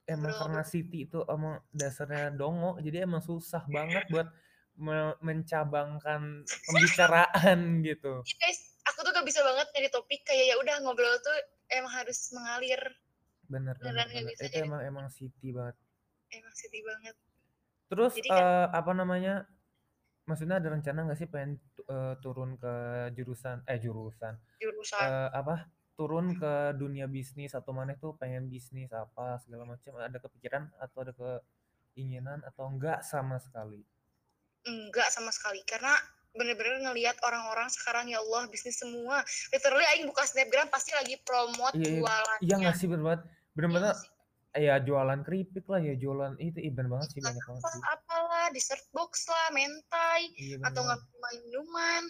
emang 0.07 0.33
Bro. 0.33 0.39
karena 0.49 0.63
Siti 0.65 1.05
itu 1.05 1.19
emang 1.29 1.59
dasarnya 1.69 2.31
dongo, 2.33 2.79
jadi 2.81 3.05
emang 3.05 3.21
susah 3.21 3.67
banget 3.69 4.07
buat 4.09 4.31
me- 4.79 5.19
mencabangkan 5.19 6.47
pembicaraan 6.47 7.83
gitu. 7.83 8.23
Iya, 8.23 8.35
guys, 8.39 8.59
aku 8.87 9.03
tuh 9.03 9.11
gak 9.11 9.27
bisa 9.27 9.43
banget 9.43 9.67
nyari 9.75 9.89
topik 9.91 10.21
kayak 10.23 10.45
ya 10.49 10.55
udah 10.55 10.75
ngobrol 10.79 11.19
tuh 11.19 11.35
emang 11.69 11.93
harus 11.93 12.19
mengalir. 12.31 12.81
Bener, 13.45 13.73
bener, 13.77 14.05
bener. 14.05 14.29
bisa 14.29 14.45
Itu 14.45 14.53
jadi- 14.53 14.65
emang 14.65 14.81
emang 14.83 15.05
Siti 15.09 15.49
banget. 15.49 15.75
Emang 16.29 16.53
sedih 16.53 16.83
banget. 16.85 17.15
Terus 17.89 18.13
Jadi 18.13 18.29
kan- 18.29 18.37
eh, 18.37 18.67
apa 18.69 18.91
namanya? 18.93 19.35
Maksudnya 20.25 20.61
ada 20.61 20.69
rencana 20.69 21.09
nggak 21.09 21.17
sih 21.17 21.25
pengen 21.25 21.57
eh, 21.81 22.13
turun 22.21 22.53
ke 22.55 22.73
jurusan 23.13 23.65
eh 23.65 23.81
jurusan 23.81 24.37
Jurusan. 24.61 25.01
eh, 25.01 25.29
apa 25.33 25.65
turun 25.97 26.37
ke 26.37 26.53
dunia 26.77 27.09
bisnis 27.09 27.51
atau 27.51 27.73
mana 27.73 27.97
tuh 27.97 28.13
pengen 28.13 28.45
bisnis 28.45 28.93
apa 28.93 29.41
segala 29.41 29.65
macam 29.65 29.97
ada 29.97 30.15
kepikiran 30.15 30.69
atau 30.77 30.97
ada 31.01 31.11
keinginan 31.91 32.45
atau 32.45 32.69
enggak 32.69 33.01
sama 33.01 33.35
sekali 33.35 33.81
Enggak 34.61 35.09
sama 35.09 35.33
sekali. 35.33 35.65
Karena 35.65 35.97
bener-bener 36.31 36.77
ngelihat 36.83 37.17
orang-orang 37.19 37.67
sekarang 37.67 38.05
ya 38.05 38.19
Allah 38.19 38.45
bisnis 38.47 38.77
semua. 38.77 39.21
Literally 39.49 39.85
Aing 39.87 40.05
buka 40.05 40.23
snapgram 40.23 40.67
pasti 40.67 40.91
lagi 40.91 41.17
promote 41.19 41.73
Iya, 41.73 41.81
iya. 41.81 41.93
jualannya. 41.95 42.39
iya 42.41 42.55
nggak 42.57 42.75
sih 42.75 42.87
bener 42.87 43.03
banget. 43.03 43.21
Bener 43.53 43.69
Iya 43.69 43.93
ya 44.49 44.81
jualan 44.81 45.21
keripik 45.21 45.65
lah 45.65 45.77
ya 45.77 45.93
jualan 45.93 46.33
itu 46.37 46.57
iya 46.57 46.71
bener 46.71 46.89
banget 46.89 47.07
sih 47.11 47.21
banyak 47.21 47.37
banget 47.39 47.61
sih. 47.63 47.81
apalah 47.85 48.49
dessert 48.49 48.81
box 48.89 49.29
lah 49.29 49.47
mentai 49.51 50.25
iya 50.33 50.57
bener 50.57 50.67
atau 50.67 50.81
nggak 50.83 50.99
minuman. 51.37 52.03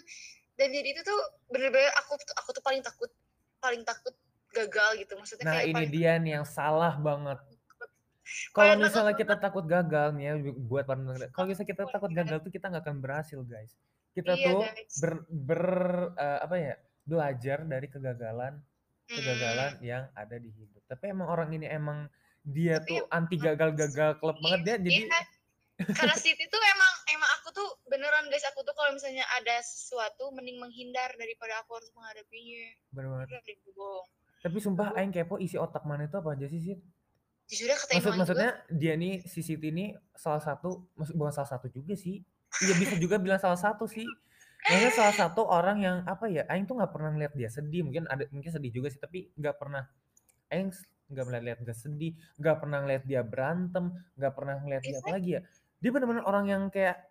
Dan 0.54 0.68
jadi 0.70 0.88
itu 0.90 1.00
tuh 1.02 1.20
bener-bener 1.46 1.92
aku 1.98 2.16
aku 2.16 2.48
tuh 2.50 2.62
paling 2.62 2.80
takut 2.80 3.12
paling 3.58 3.84
takut 3.84 4.16
gagal 4.50 4.90
gitu. 4.98 5.12
Maksudnya 5.14 5.44
nah 5.44 5.54
kayak 5.54 5.68
ini 5.68 5.84
dia 5.86 6.12
nih 6.16 6.32
yang 6.34 6.46
salah 6.46 6.96
banget. 6.96 7.36
Kalau 8.56 8.72
misalnya 8.78 9.12
kita 9.12 9.34
takut 9.36 9.64
gagal 9.66 10.08
nih 10.12 10.24
ya 10.24 10.34
bu- 10.38 10.56
buat 10.62 10.84
para 10.84 10.96
pendengar, 10.96 11.28
kalau 11.28 11.46
misalnya 11.46 11.66
kita 11.68 11.82
Takut 11.84 12.08
banget. 12.08 12.18
gagal 12.20 12.38
tuh 12.40 12.50
kita 12.50 12.66
nggak 12.68 12.84
akan 12.84 12.96
berhasil 13.00 13.40
guys 13.42 13.72
kita 14.16 14.32
Iya, 14.34 14.46
tuh 14.46 14.60
guys. 14.66 14.94
ber, 14.98 15.12
ber 15.28 15.64
eh, 16.18 16.38
apa 16.42 16.56
ya 16.58 16.74
belajar 17.06 17.58
dari 17.66 17.86
kegagalan 17.90 18.54
Hmm, 19.10 19.18
kegagalan 19.18 19.72
yang 19.82 20.06
ada 20.14 20.38
di 20.38 20.54
hidup. 20.54 20.86
Tapi 20.86 21.10
emang 21.10 21.26
orang 21.26 21.50
ini 21.50 21.66
emang 21.66 22.06
dia 22.46 22.78
Tapi 22.78 22.94
tuh 22.94 23.10
anti 23.10 23.36
gagal-gagal 23.42 24.22
klub 24.22 24.38
banget. 24.38 24.60
Dia 24.62 24.76
jadi 24.78 25.02
iya. 25.02 25.20
karena 25.98 26.14
Siti 26.14 26.46
tuh 26.46 26.62
emang 26.62 26.92
emang 27.10 27.30
aku 27.42 27.48
tuh 27.50 27.68
beneran 27.90 28.30
guys 28.30 28.46
aku 28.46 28.62
tuh 28.62 28.70
kalau 28.78 28.94
misalnya 28.94 29.26
ada 29.34 29.58
sesuatu 29.66 30.30
mending 30.30 30.62
menghindar 30.62 31.10
daripada 31.18 31.58
aku 31.66 31.74
harus 31.74 31.90
menghadapinya. 31.90 32.64
Bener 32.94 33.08
banget. 33.10 33.28
Tapi 34.46 34.58
sumpah 34.62 34.94
aing 34.94 35.10
kepo 35.10 35.42
isi 35.42 35.58
otak 35.58 35.82
mana 35.82 36.06
itu 36.06 36.14
apa 36.14 36.30
aja 36.38 36.46
sih 36.46 36.62
sih 36.62 36.78
jujur 37.50 37.66
ya 37.66 37.74
kata 37.74 37.90
maksud 37.98 38.06
juga 38.06 38.18
maksudnya 38.22 38.50
dia 38.70 38.94
nih 38.94 39.26
si 39.26 39.42
Siti 39.42 39.74
ini 39.74 39.90
salah 40.14 40.38
satu 40.38 40.86
maksud 40.94 41.18
bukan 41.18 41.34
salah 41.34 41.50
satu 41.50 41.66
juga 41.66 41.98
sih 41.98 42.22
iya 42.58 42.74
bisa 42.74 42.94
juga 42.98 43.16
bilang 43.22 43.38
salah 43.38 43.58
satu 43.58 43.86
sih. 43.86 44.06
Maksudnya 44.60 44.92
salah 44.92 45.14
satu 45.16 45.48
orang 45.48 45.80
yang 45.80 45.96
apa 46.04 46.28
ya 46.28 46.44
Aing 46.52 46.68
tuh 46.68 46.76
nggak 46.76 46.92
pernah 46.92 47.10
ngeliat 47.14 47.32
dia 47.32 47.48
sedih. 47.48 47.86
Mungkin 47.86 48.04
ada 48.10 48.28
mungkin 48.28 48.50
sedih 48.52 48.72
juga 48.74 48.92
sih 48.92 49.00
tapi 49.00 49.32
nggak 49.38 49.56
pernah. 49.56 49.88
Aing 50.52 50.74
nggak 51.10 51.24
pernah 51.26 51.42
lihat 51.42 51.58
dia 51.66 51.74
sedih 51.74 52.12
nggak 52.38 52.56
pernah 52.62 52.78
ngeliat 52.86 53.02
dia 53.02 53.20
berantem 53.26 53.90
nggak 54.14 54.30
pernah 54.30 54.62
ngeliat 54.62 54.82
dia 54.86 54.98
apa 55.02 55.10
lagi 55.10 55.30
ya 55.34 55.40
dia 55.82 55.90
benar-benar 55.90 56.22
orang 56.22 56.46
yang 56.46 56.62
kayak 56.70 57.02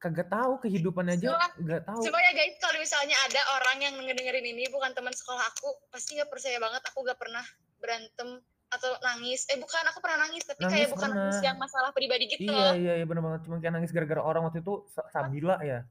kagak 0.00 0.28
tahu 0.32 0.56
kehidupan 0.64 1.12
aja 1.12 1.36
nggak 1.60 1.84
tahu. 1.84 2.00
Semuanya 2.00 2.32
guys, 2.32 2.56
kalau 2.56 2.80
misalnya 2.80 3.16
ada 3.28 3.40
orang 3.60 3.78
yang 3.84 3.94
ngedengerin 4.00 4.48
ini 4.48 4.64
bukan 4.72 4.96
teman 4.96 5.12
sekolah 5.12 5.44
aku, 5.44 5.76
pasti 5.92 6.16
nggak 6.16 6.32
percaya 6.32 6.56
banget 6.56 6.80
aku 6.88 7.04
gak 7.04 7.20
pernah 7.20 7.44
berantem 7.84 8.40
atau 8.70 8.90
nangis. 9.02 9.46
Eh 9.50 9.58
bukan, 9.58 9.82
aku 9.86 9.98
pernah 9.98 10.24
nangis, 10.24 10.46
tapi 10.46 10.62
Nangis 10.62 10.72
kayak 10.72 10.88
bukan 10.94 11.08
nangis 11.10 11.38
yang 11.42 11.56
masalah 11.58 11.90
pribadi 11.90 12.24
gitu 12.26 12.46
iya 12.46 12.70
iya 12.74 12.92
iya 13.02 13.04
benar 13.04 13.22
banget 13.22 13.40
cuma 13.44 13.58
kayak 13.58 13.74
nangis 13.74 13.90
gara-gara 13.90 14.20
orang 14.20 14.42
waktu 14.46 14.62
itu 14.62 14.86
Sa- 14.88 15.06
Sabila 15.10 15.58
ya 15.60 15.84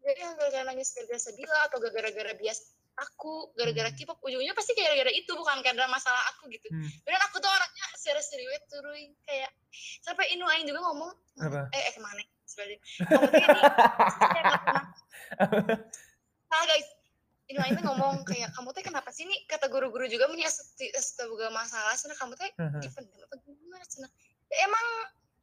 Jadi 0.00 0.16
yang 0.16 0.32
gara-gara 0.32 0.64
nangis 0.64 0.88
gara-gara 0.94 1.18
Sabila 1.18 1.56
atau 1.66 1.76
gara-gara 1.82 2.32
bias 2.32 2.72
aku, 2.96 3.52
gara-gara 3.52 3.88
Hmm. 3.88 3.96
K-pop, 3.96 4.16
ujungnya 4.20 4.52
pasti 4.52 4.72
gara-gara 4.72 5.08
itu 5.08 5.30
bukan 5.30 5.60
karena 5.60 5.84
masalah 5.86 6.20
aku 6.32 6.48
gitu. 6.48 6.68
Hmm. 6.68 6.88
Dan 7.02 7.20
aku 7.20 7.36
tuh 7.36 7.48
orangnya 7.48 7.84
serius-serius 7.96 8.60
turuin 8.66 9.12
kayak 9.24 9.50
sampai 10.00 10.32
Inu 10.32 10.44
Aing 10.46 10.64
juga 10.64 10.80
ngomong, 10.84 11.10
apa 11.40 11.68
eh, 11.72 11.80
eh 11.80 11.92
ke 11.92 12.00
mana? 12.00 12.20
Sebenarnya 12.44 12.78
kamu 13.06 13.26
tuh 13.26 13.40
ini 13.40 13.50
Salah 16.46 16.66
guys. 16.66 16.88
Ini 17.50 17.58
lainnya 17.58 17.82
ngomong 17.82 18.22
kayak 18.22 18.54
kamu 18.54 18.70
teh 18.70 18.84
kenapa 18.86 19.10
sih 19.10 19.26
nih? 19.26 19.42
Kata 19.50 19.66
guru-guru 19.66 20.06
juga 20.06 20.30
punya 20.30 20.46
juga 20.46 21.46
masalah. 21.50 21.98
Sana 21.98 22.14
kamu 22.14 22.38
teh 22.38 22.50
dipendam 22.78 23.18
apa 23.26 23.34
gimana 23.42 23.84
sana 23.90 24.06
ya 24.46 24.56
emang 24.70 24.86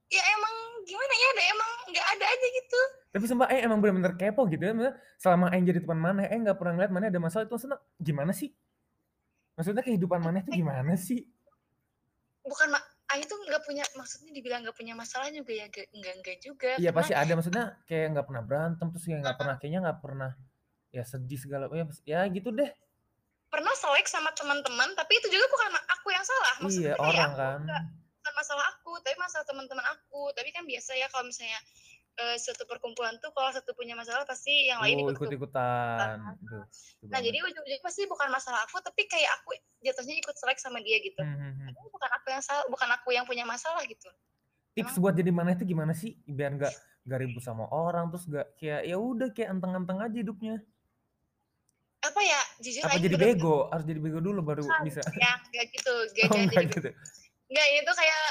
ya 0.08 0.24
emang 0.40 0.56
gimana 0.88 1.14
ya? 1.14 1.28
Ada 1.36 1.44
emang 1.52 1.72
nggak 1.92 2.08
ada 2.16 2.26
aja 2.32 2.48
gitu. 2.48 2.82
Tapi 3.12 3.26
sumpah 3.28 3.48
Aing 3.52 3.64
emang 3.68 3.84
bener-bener 3.84 4.16
kepo 4.16 4.48
gitu 4.48 4.64
ya. 4.64 4.96
Selama 5.20 5.52
Aing 5.52 5.68
jadi 5.68 5.84
teman 5.84 6.00
mana, 6.00 6.32
Aing 6.32 6.48
nggak 6.48 6.56
pernah 6.56 6.80
ngeliat 6.80 6.92
mana 6.96 7.12
ada 7.12 7.20
masalah 7.20 7.44
itu. 7.44 7.60
Maksudnya 7.60 7.80
gimana 8.00 8.32
sih? 8.32 8.56
Maksudnya 9.60 9.84
kehidupan 9.84 10.24
mana 10.24 10.40
itu 10.48 10.52
gimana 10.64 10.96
sih? 10.96 11.28
bukan 12.48 12.72
mak 12.72 12.84
Aing 13.12 13.28
tuh 13.28 13.36
nggak 13.44 13.64
punya 13.68 13.84
maksudnya 14.00 14.32
dibilang 14.32 14.64
nggak 14.64 14.78
punya 14.80 14.96
masalah 14.96 15.28
juga 15.28 15.52
ya. 15.52 15.68
Nggak 15.68 16.14
nggak 16.24 16.38
juga. 16.40 16.72
Iya 16.80 16.96
pasti 16.96 17.12
ada. 17.12 17.36
maksudnya 17.36 17.76
kayak 17.84 18.16
nggak 18.16 18.26
pernah 18.32 18.44
berantem 18.48 18.88
terus 18.96 19.04
kayak 19.04 19.20
nggak 19.28 19.38
pernah 19.44 19.56
kayaknya 19.60 19.80
nggak 19.84 20.00
pernah 20.00 20.32
ya 20.98 21.06
sedih 21.06 21.38
segala 21.38 21.70
ya, 21.70 21.86
ya 22.04 22.22
gitu 22.34 22.50
deh. 22.50 22.74
pernah 23.48 23.72
selek 23.78 24.10
sama 24.10 24.34
teman-teman 24.34 24.92
tapi 24.98 25.14
itu 25.22 25.30
juga 25.32 25.46
bukan 25.48 25.72
aku 25.94 26.08
yang 26.12 26.26
salah 26.26 26.54
iya 26.58 26.64
maksudnya 26.66 26.94
kayak 26.98 27.08
orang 27.14 27.32
aku 27.32 27.40
kan. 27.40 27.60
bukan 28.18 28.34
masalah 28.36 28.66
aku 28.76 28.92
tapi 29.06 29.16
masalah 29.22 29.46
teman-teman 29.48 29.86
aku 29.88 30.22
tapi 30.36 30.50
kan 30.52 30.64
biasa 30.68 30.92
ya 31.00 31.08
kalau 31.08 31.30
misalnya 31.30 31.62
eh, 32.18 32.38
suatu 32.42 32.66
perkumpulan 32.66 33.14
tuh 33.22 33.30
kalau 33.32 33.54
satu 33.54 33.72
punya 33.78 33.94
masalah 33.94 34.26
pasti 34.26 34.68
yang 34.68 34.82
lain 34.82 35.06
Oh 35.06 35.14
ikut. 35.14 35.30
Duh, 35.30 35.38
itu 35.38 35.48
Nah 35.54 36.18
banget. 36.18 37.22
jadi 37.30 37.38
ujung-ujungnya 37.46 37.86
pasti 37.86 38.02
bukan 38.10 38.30
masalah 38.34 38.66
aku, 38.66 38.82
tapi 38.82 39.06
kayak 39.06 39.30
aku 39.42 39.54
jatuhnya 39.86 40.18
ikut 40.18 40.36
selek 40.36 40.58
sama 40.58 40.82
dia 40.82 40.98
gitu. 41.00 41.22
Hmm, 41.22 41.38
hmm, 41.38 41.52
hmm. 41.62 41.68
Tapi 41.78 41.88
bukan 41.94 42.10
aku 42.10 42.28
yang 42.34 42.44
salah, 42.44 42.66
bukan 42.68 42.90
aku 42.90 43.10
yang 43.14 43.26
punya 43.30 43.46
masalah 43.46 43.86
gitu. 43.86 44.10
Tips 44.74 44.98
buat 45.02 45.14
jadi 45.18 45.30
mana 45.34 45.54
itu 45.54 45.66
gimana 45.66 45.94
sih? 45.94 46.18
Biar 46.26 46.58
nggak 46.58 46.74
nggak 47.08 47.20
ribut 47.24 47.42
sama 47.46 47.66
orang 47.72 48.12
terus 48.12 48.28
nggak 48.28 48.48
kayak 48.60 48.82
ya 48.84 48.98
udah 49.00 49.30
kayak 49.32 49.50
enteng-enteng 49.58 50.00
aja 50.02 50.18
hidupnya. 50.18 50.56
Apa 52.08 52.22
ya, 52.24 52.40
jujur 52.64 52.82
Apa 52.88 52.96
jadi 52.96 53.16
bener-bener 53.20 53.36
bego? 53.36 53.58
Harus 53.68 53.86
jadi 53.86 54.00
bego 54.00 54.20
dulu 54.24 54.40
baru 54.42 54.64
bukan, 54.64 54.84
bisa. 54.88 55.02
Ya, 55.20 55.34
nggak 55.52 55.66
gitu, 55.76 55.94
nggak 56.16 56.28
Oh, 56.32 56.38
jadi 56.40 56.56
gitu. 56.72 56.90
Nggak, 57.48 57.66
ini 57.68 57.80
tuh 57.84 57.96
kayak 57.96 58.24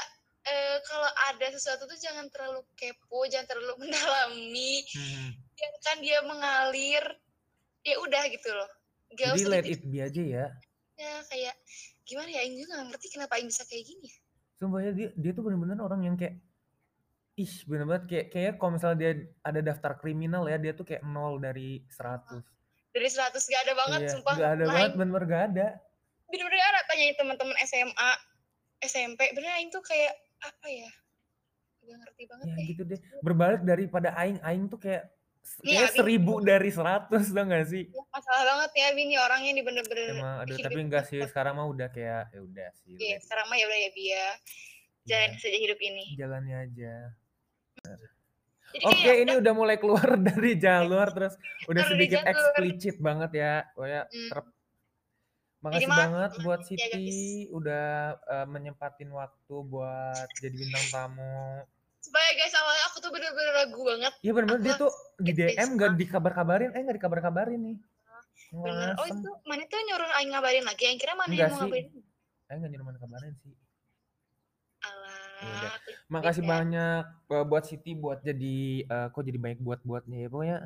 eh, 0.47 0.77
kalau 0.87 1.09
ada 1.29 1.47
sesuatu 1.53 1.83
tuh 1.85 1.99
jangan 1.99 2.25
terlalu 2.33 2.61
kepo, 2.73 3.19
jangan 3.29 3.47
terlalu 3.53 3.73
mendalami, 3.85 4.81
Hmm. 4.97 5.29
biarkan 5.53 5.97
dia 6.01 6.19
mengalir. 6.25 7.05
Ya 7.85 7.95
udah 8.03 8.23
gitu 8.27 8.49
loh. 8.51 8.69
Gak 9.15 9.31
Jadi 9.31 9.41
usah 9.47 9.51
let 9.53 9.65
it 9.65 9.81
be 9.87 10.03
aja 10.03 10.23
ya. 10.23 10.45
kayak 11.29 11.55
gimana 12.03 12.29
ya, 12.33 12.41
Aing 12.43 12.57
juga 12.57 12.81
nggak 12.81 12.87
ngerti 12.91 13.07
kenapa 13.13 13.37
Aing 13.39 13.47
bisa 13.47 13.63
kayak 13.63 13.85
gini. 13.85 14.09
ya. 14.09 14.17
Sumpah 14.57 14.79
ya 14.81 14.91
dia, 14.91 15.09
dia 15.13 15.31
tuh 15.31 15.43
bener-bener 15.45 15.77
orang 15.79 16.01
yang 16.03 16.15
kayak 16.17 16.41
ih 17.37 17.53
bener 17.69 17.85
banget 17.85 18.03
kayak 18.09 18.25
kayak 18.33 18.53
kalau 18.57 18.71
misalnya 18.73 18.97
dia 18.97 19.11
ada 19.45 19.59
daftar 19.61 19.93
kriminal 20.01 20.49
ya 20.49 20.57
dia 20.57 20.73
tuh 20.73 20.81
kayak 20.89 21.05
nol 21.05 21.37
dari 21.37 21.85
100 21.85 22.41
Dari 22.97 23.09
100 23.13 23.37
gak 23.37 23.61
ada 23.61 23.73
banget, 23.77 23.99
iya 24.01 24.09
sumpah. 24.09 24.35
gak 24.35 24.51
ada 24.57 24.63
Nah, 24.65 24.73
banget 24.73 24.91
bener-bener 24.97 25.25
gak 25.29 25.43
ada. 25.53 25.67
Bener-bener 26.27 26.61
ada. 26.65 26.79
Tanyain 26.89 27.13
teman-teman 27.13 27.55
SMA 27.61 28.11
SMP 28.77 29.21
bener 29.37 29.53
aing 29.57 29.69
tuh 29.69 29.85
kayak 29.85 30.17
apa 30.41 30.65
ya? 30.65 30.89
Gak 31.85 31.97
ngerti 32.01 32.23
banget 32.25 32.45
ya 32.45 32.55
deh. 32.57 32.65
gitu 32.65 32.83
deh. 32.89 32.99
Berbalik 33.21 33.61
daripada 33.61 34.09
aing 34.17 34.41
aing 34.41 34.65
tuh 34.65 34.81
kayak 34.81 35.05
Iya, 35.63 35.87
seribu 35.87 36.43
dari 36.43 36.67
100 36.67 37.07
tau 37.07 37.45
gak 37.47 37.65
sih? 37.71 37.87
Ya, 37.87 38.03
masalah 38.11 38.43
banget 38.43 38.71
ya 38.83 38.87
Bini 38.91 39.15
orangnya 39.15 39.55
di 39.55 39.63
bener-bener 39.63 40.19
emang 40.19 40.43
aduh 40.43 40.59
tapi 40.59 40.79
enggak 40.83 41.07
sih. 41.07 41.23
Sekarang 41.23 41.55
mah 41.55 41.69
udah 41.71 41.87
kayak 41.87 42.35
ya 42.35 42.39
udah 42.43 42.67
sih 42.83 42.99
iya 42.99 43.15
sekarang 43.23 43.47
mah 43.47 43.55
ya 43.55 43.63
udah 43.71 43.79
ya 43.79 43.89
Bia 43.95 44.25
jalan 45.07 45.29
Iya, 45.31 45.39
saja 45.39 45.57
hidup 45.63 45.79
ini. 45.79 46.03
Jalannya 46.19 46.57
aja 46.67 46.93
Oke, 48.69 49.11
ini 49.17 49.33
udah 49.33 49.53
mulai 49.53 49.75
keluar 49.75 50.03
dari 50.27 50.55
jalur 50.55 51.07
terus 51.09 51.33
udah 51.65 51.83
sedikit 51.83 52.19
jalur. 52.19 52.31
eksplisit 52.31 52.95
banget 52.97 53.31
ya. 53.35 53.53
Pokoknya 53.71 54.03
Hmm. 54.05 54.29
ter- 54.29 54.55
Makasih 55.57 55.89
banget 55.89 56.31
buat 56.39 56.59
ya. 56.61 56.67
Siti 56.69 57.09
udah 57.49 57.87
uh, 58.21 58.45
menyempatin 58.45 59.09
waktu 59.09 59.55
buat 59.65 60.27
jadi 60.37 60.53
bintang 60.53 60.85
tamu. 60.87 61.65
Supaya 61.99 62.29
guys 62.31 62.53
awalnya 62.53 62.83
aku 62.85 62.97
tuh 62.99 63.09
bener-bener 63.09 63.53
ragu 63.57 63.81
banget. 63.81 64.13
Iya 64.21 64.31
bener-bener 64.31 64.61
dia 64.61 64.75
tuh 64.77 64.91
di 65.17 65.31
DM 65.33 65.69
gak 65.75 65.97
dikabar-kabarin, 65.97 66.71
eh 66.71 66.81
gak 66.83 66.95
dikabar-kabarin 66.95 67.59
nih. 67.59 67.77
Bener. 68.53 68.95
Oh 68.95 69.05
itu 69.05 69.29
mana 69.43 69.65
tuh 69.65 69.81
nyuruh 69.81 70.09
Aing 70.13 70.29
ngabarin 70.29 70.63
lagi. 70.63 70.83
Yang 70.85 70.97
kira 71.01 71.13
mana 71.15 71.27
Enggak 71.27 71.41
yang 71.41 71.49
mau 71.49 71.57
sih. 71.57 71.65
ngabarin? 71.65 71.87
Eh 72.47 72.55
gak 72.55 72.69
nyuruh 72.69 72.85
mana 72.85 72.97
kabarin 72.97 73.33
sih. 73.41 73.53
Alah. 75.37 75.61
Yaudah. 75.69 75.73
Makasih 76.09 76.43
beda. 76.43 76.51
banyak 76.53 77.03
uh, 77.29 77.45
buat 77.45 77.63
Siti 77.65 77.91
buat 77.93 78.19
jadi 78.21 78.57
uh, 78.89 79.07
kok 79.13 79.21
jadi 79.21 79.39
baik 79.39 79.59
buat 79.61 79.79
buatnya 79.85 80.25
ya 80.25 80.29
pokoknya 80.29 80.57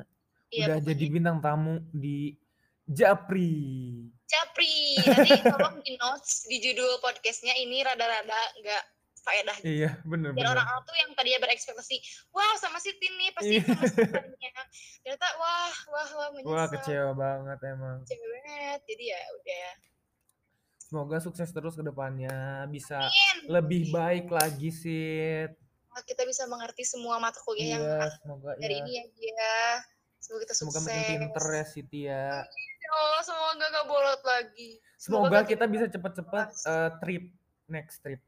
Iya, 0.52 0.64
udah 0.68 0.76
pokoknya 0.78 0.88
jadi 0.92 1.04
bintang 1.08 1.38
tamu 1.40 1.74
di 1.92 2.36
Japri. 2.82 3.52
Japri. 4.26 4.98
Nanti 5.00 5.30
tolong 5.54 5.76
di 5.80 5.92
notes 5.96 6.44
di 6.50 6.56
judul 6.60 6.98
podcastnya 7.00 7.54
ini 7.56 7.80
rada-rada 7.80 8.40
nggak 8.60 8.82
faedah 9.22 9.56
gitu. 9.62 9.70
Iya 9.86 9.90
bener 10.02 10.34
orang-orang 10.34 10.82
tuh 10.82 10.96
yang 10.98 11.10
tadinya 11.14 11.40
berekspektasi, 11.46 11.96
wah 12.34 12.58
sama 12.58 12.82
Siti 12.82 13.06
nih 13.06 13.30
pasti 13.30 13.54
Iya. 13.54 13.62
itu. 13.62 13.72
Ternyata 15.06 15.28
wah 15.38 15.74
wah 15.94 16.08
wah 16.18 16.28
menyesal. 16.34 16.52
Wah 16.52 16.66
kecewa 16.68 17.10
banget 17.14 17.58
emang. 17.70 17.98
Kecewa 18.02 18.26
banget. 18.42 18.80
Jadi 18.90 19.04
ya 19.08 19.20
udah. 19.38 19.68
Semoga 20.92 21.24
sukses 21.24 21.48
terus 21.48 21.72
ke 21.72 21.80
depannya 21.80 22.68
bisa 22.68 23.00
Amin. 23.00 23.48
lebih 23.48 23.88
baik 23.88 24.28
lagi 24.28 24.68
sih. 24.68 25.48
Kita 26.04 26.28
bisa 26.28 26.44
mengerti 26.44 26.84
semua 26.84 27.16
mata 27.16 27.40
kuliah 27.40 27.80
yang 27.80 27.80
Iya, 27.80 28.12
semoga 28.20 28.50
dari 28.60 28.76
ya. 28.76 28.80
ini 28.84 28.92
ya 28.92 29.04
dia. 29.08 29.56
Semoga 30.20 30.44
kita 30.44 30.52
Semoga 30.52 30.78
sukses. 30.78 30.92
makin 30.92 31.04
pinter 31.16 31.44
ya 31.48 31.64
Siti 31.64 32.00
ya. 32.04 32.44
Ya 32.44 32.90
Allah, 32.92 33.22
semoga 33.24 33.64
gak 33.64 33.86
bolot 33.88 34.20
lagi. 34.20 34.70
Semoga 35.00 35.28
gak 35.32 35.44
kita 35.48 35.64
bisa 35.64 35.88
cepet-cepet 35.88 36.48
uh, 36.68 36.90
trip 37.00 37.24
next 37.72 38.04
trip. 38.04 38.20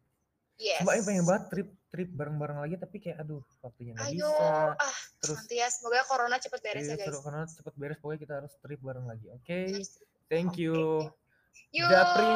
Yes. 0.57 0.81
Coba 0.81 0.97
yang 0.97 1.05
pengen 1.05 1.25
banget 1.29 1.45
trip 1.53 1.69
trip 1.93 2.09
bareng-bareng 2.17 2.59
lagi 2.65 2.75
tapi 2.81 2.97
kayak 2.97 3.21
aduh 3.21 3.45
waktunya 3.61 3.93
nggak 3.93 4.09
bisa. 4.09 4.73
ah, 4.73 4.97
Terus 5.21 5.37
nanti 5.37 5.55
ya 5.61 5.69
semoga 5.69 6.01
corona 6.09 6.37
cepet 6.41 6.61
beres 6.65 6.81
iya, 6.81 6.95
ya 6.95 6.97
guys. 6.97 7.07
seru 7.11 7.19
karena 7.21 7.43
cepet 7.45 7.75
beres 7.77 7.99
pokoknya 8.01 8.21
kita 8.25 8.35
harus 8.41 8.53
trip 8.57 8.81
bareng 8.81 9.05
lagi. 9.05 9.27
Oke. 9.37 9.59
Yes. 9.69 10.01
Thank 10.33 10.57
you. 10.57 11.13
Yuk. 11.75 11.89
Japri 11.91 12.31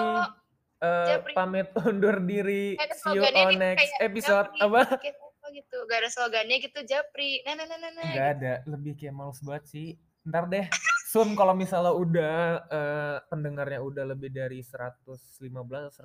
uh, 0.83 1.07
Japri. 1.07 1.33
pamit 1.35 1.69
undur 1.87 2.17
diri. 2.23 2.75
Ada 2.79 2.95
See 2.95 3.17
you 3.19 3.23
on 3.23 3.59
next 3.59 3.93
episode. 3.99 4.49
Japri, 4.55 4.63
Apa? 4.63 4.83
podcast 4.99 5.19
apa 5.23 5.47
gitu. 5.55 5.77
Gak 5.89 5.99
ada 6.05 6.11
slogannya 6.11 6.57
gitu 6.61 6.81
Japri. 6.85 7.31
Nah, 7.47 7.55
nah, 7.57 7.67
nah, 7.67 7.79
nah, 7.79 7.91
nah. 7.95 8.13
Gak 8.15 8.29
ada, 8.39 8.53
lebih 8.69 8.93
kayak 8.99 9.15
males 9.15 9.41
banget 9.43 9.65
sih. 9.71 9.89
Ntar 10.29 10.45
deh, 10.53 10.67
soon 11.09 11.33
kalau 11.33 11.57
misalnya 11.57 11.95
udah 11.97 12.37
eh, 12.69 13.17
pendengarnya 13.33 13.81
udah 13.81 14.05
lebih 14.13 14.29
dari 14.29 14.61
115 14.61 15.49
120 15.49 15.97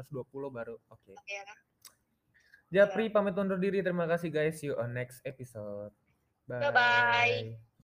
baru. 0.48 0.80
Oke. 0.88 1.12
Ya. 1.28 1.44
Japri 2.74 3.12
pamit 3.12 3.38
undur 3.38 3.60
diri. 3.60 3.84
Terima 3.84 4.08
kasih 4.08 4.32
guys. 4.32 4.64
See 4.64 4.72
you 4.72 4.80
on 4.80 4.96
next 4.96 5.20
episode. 5.28 5.94
Bye-bye. 6.48 7.64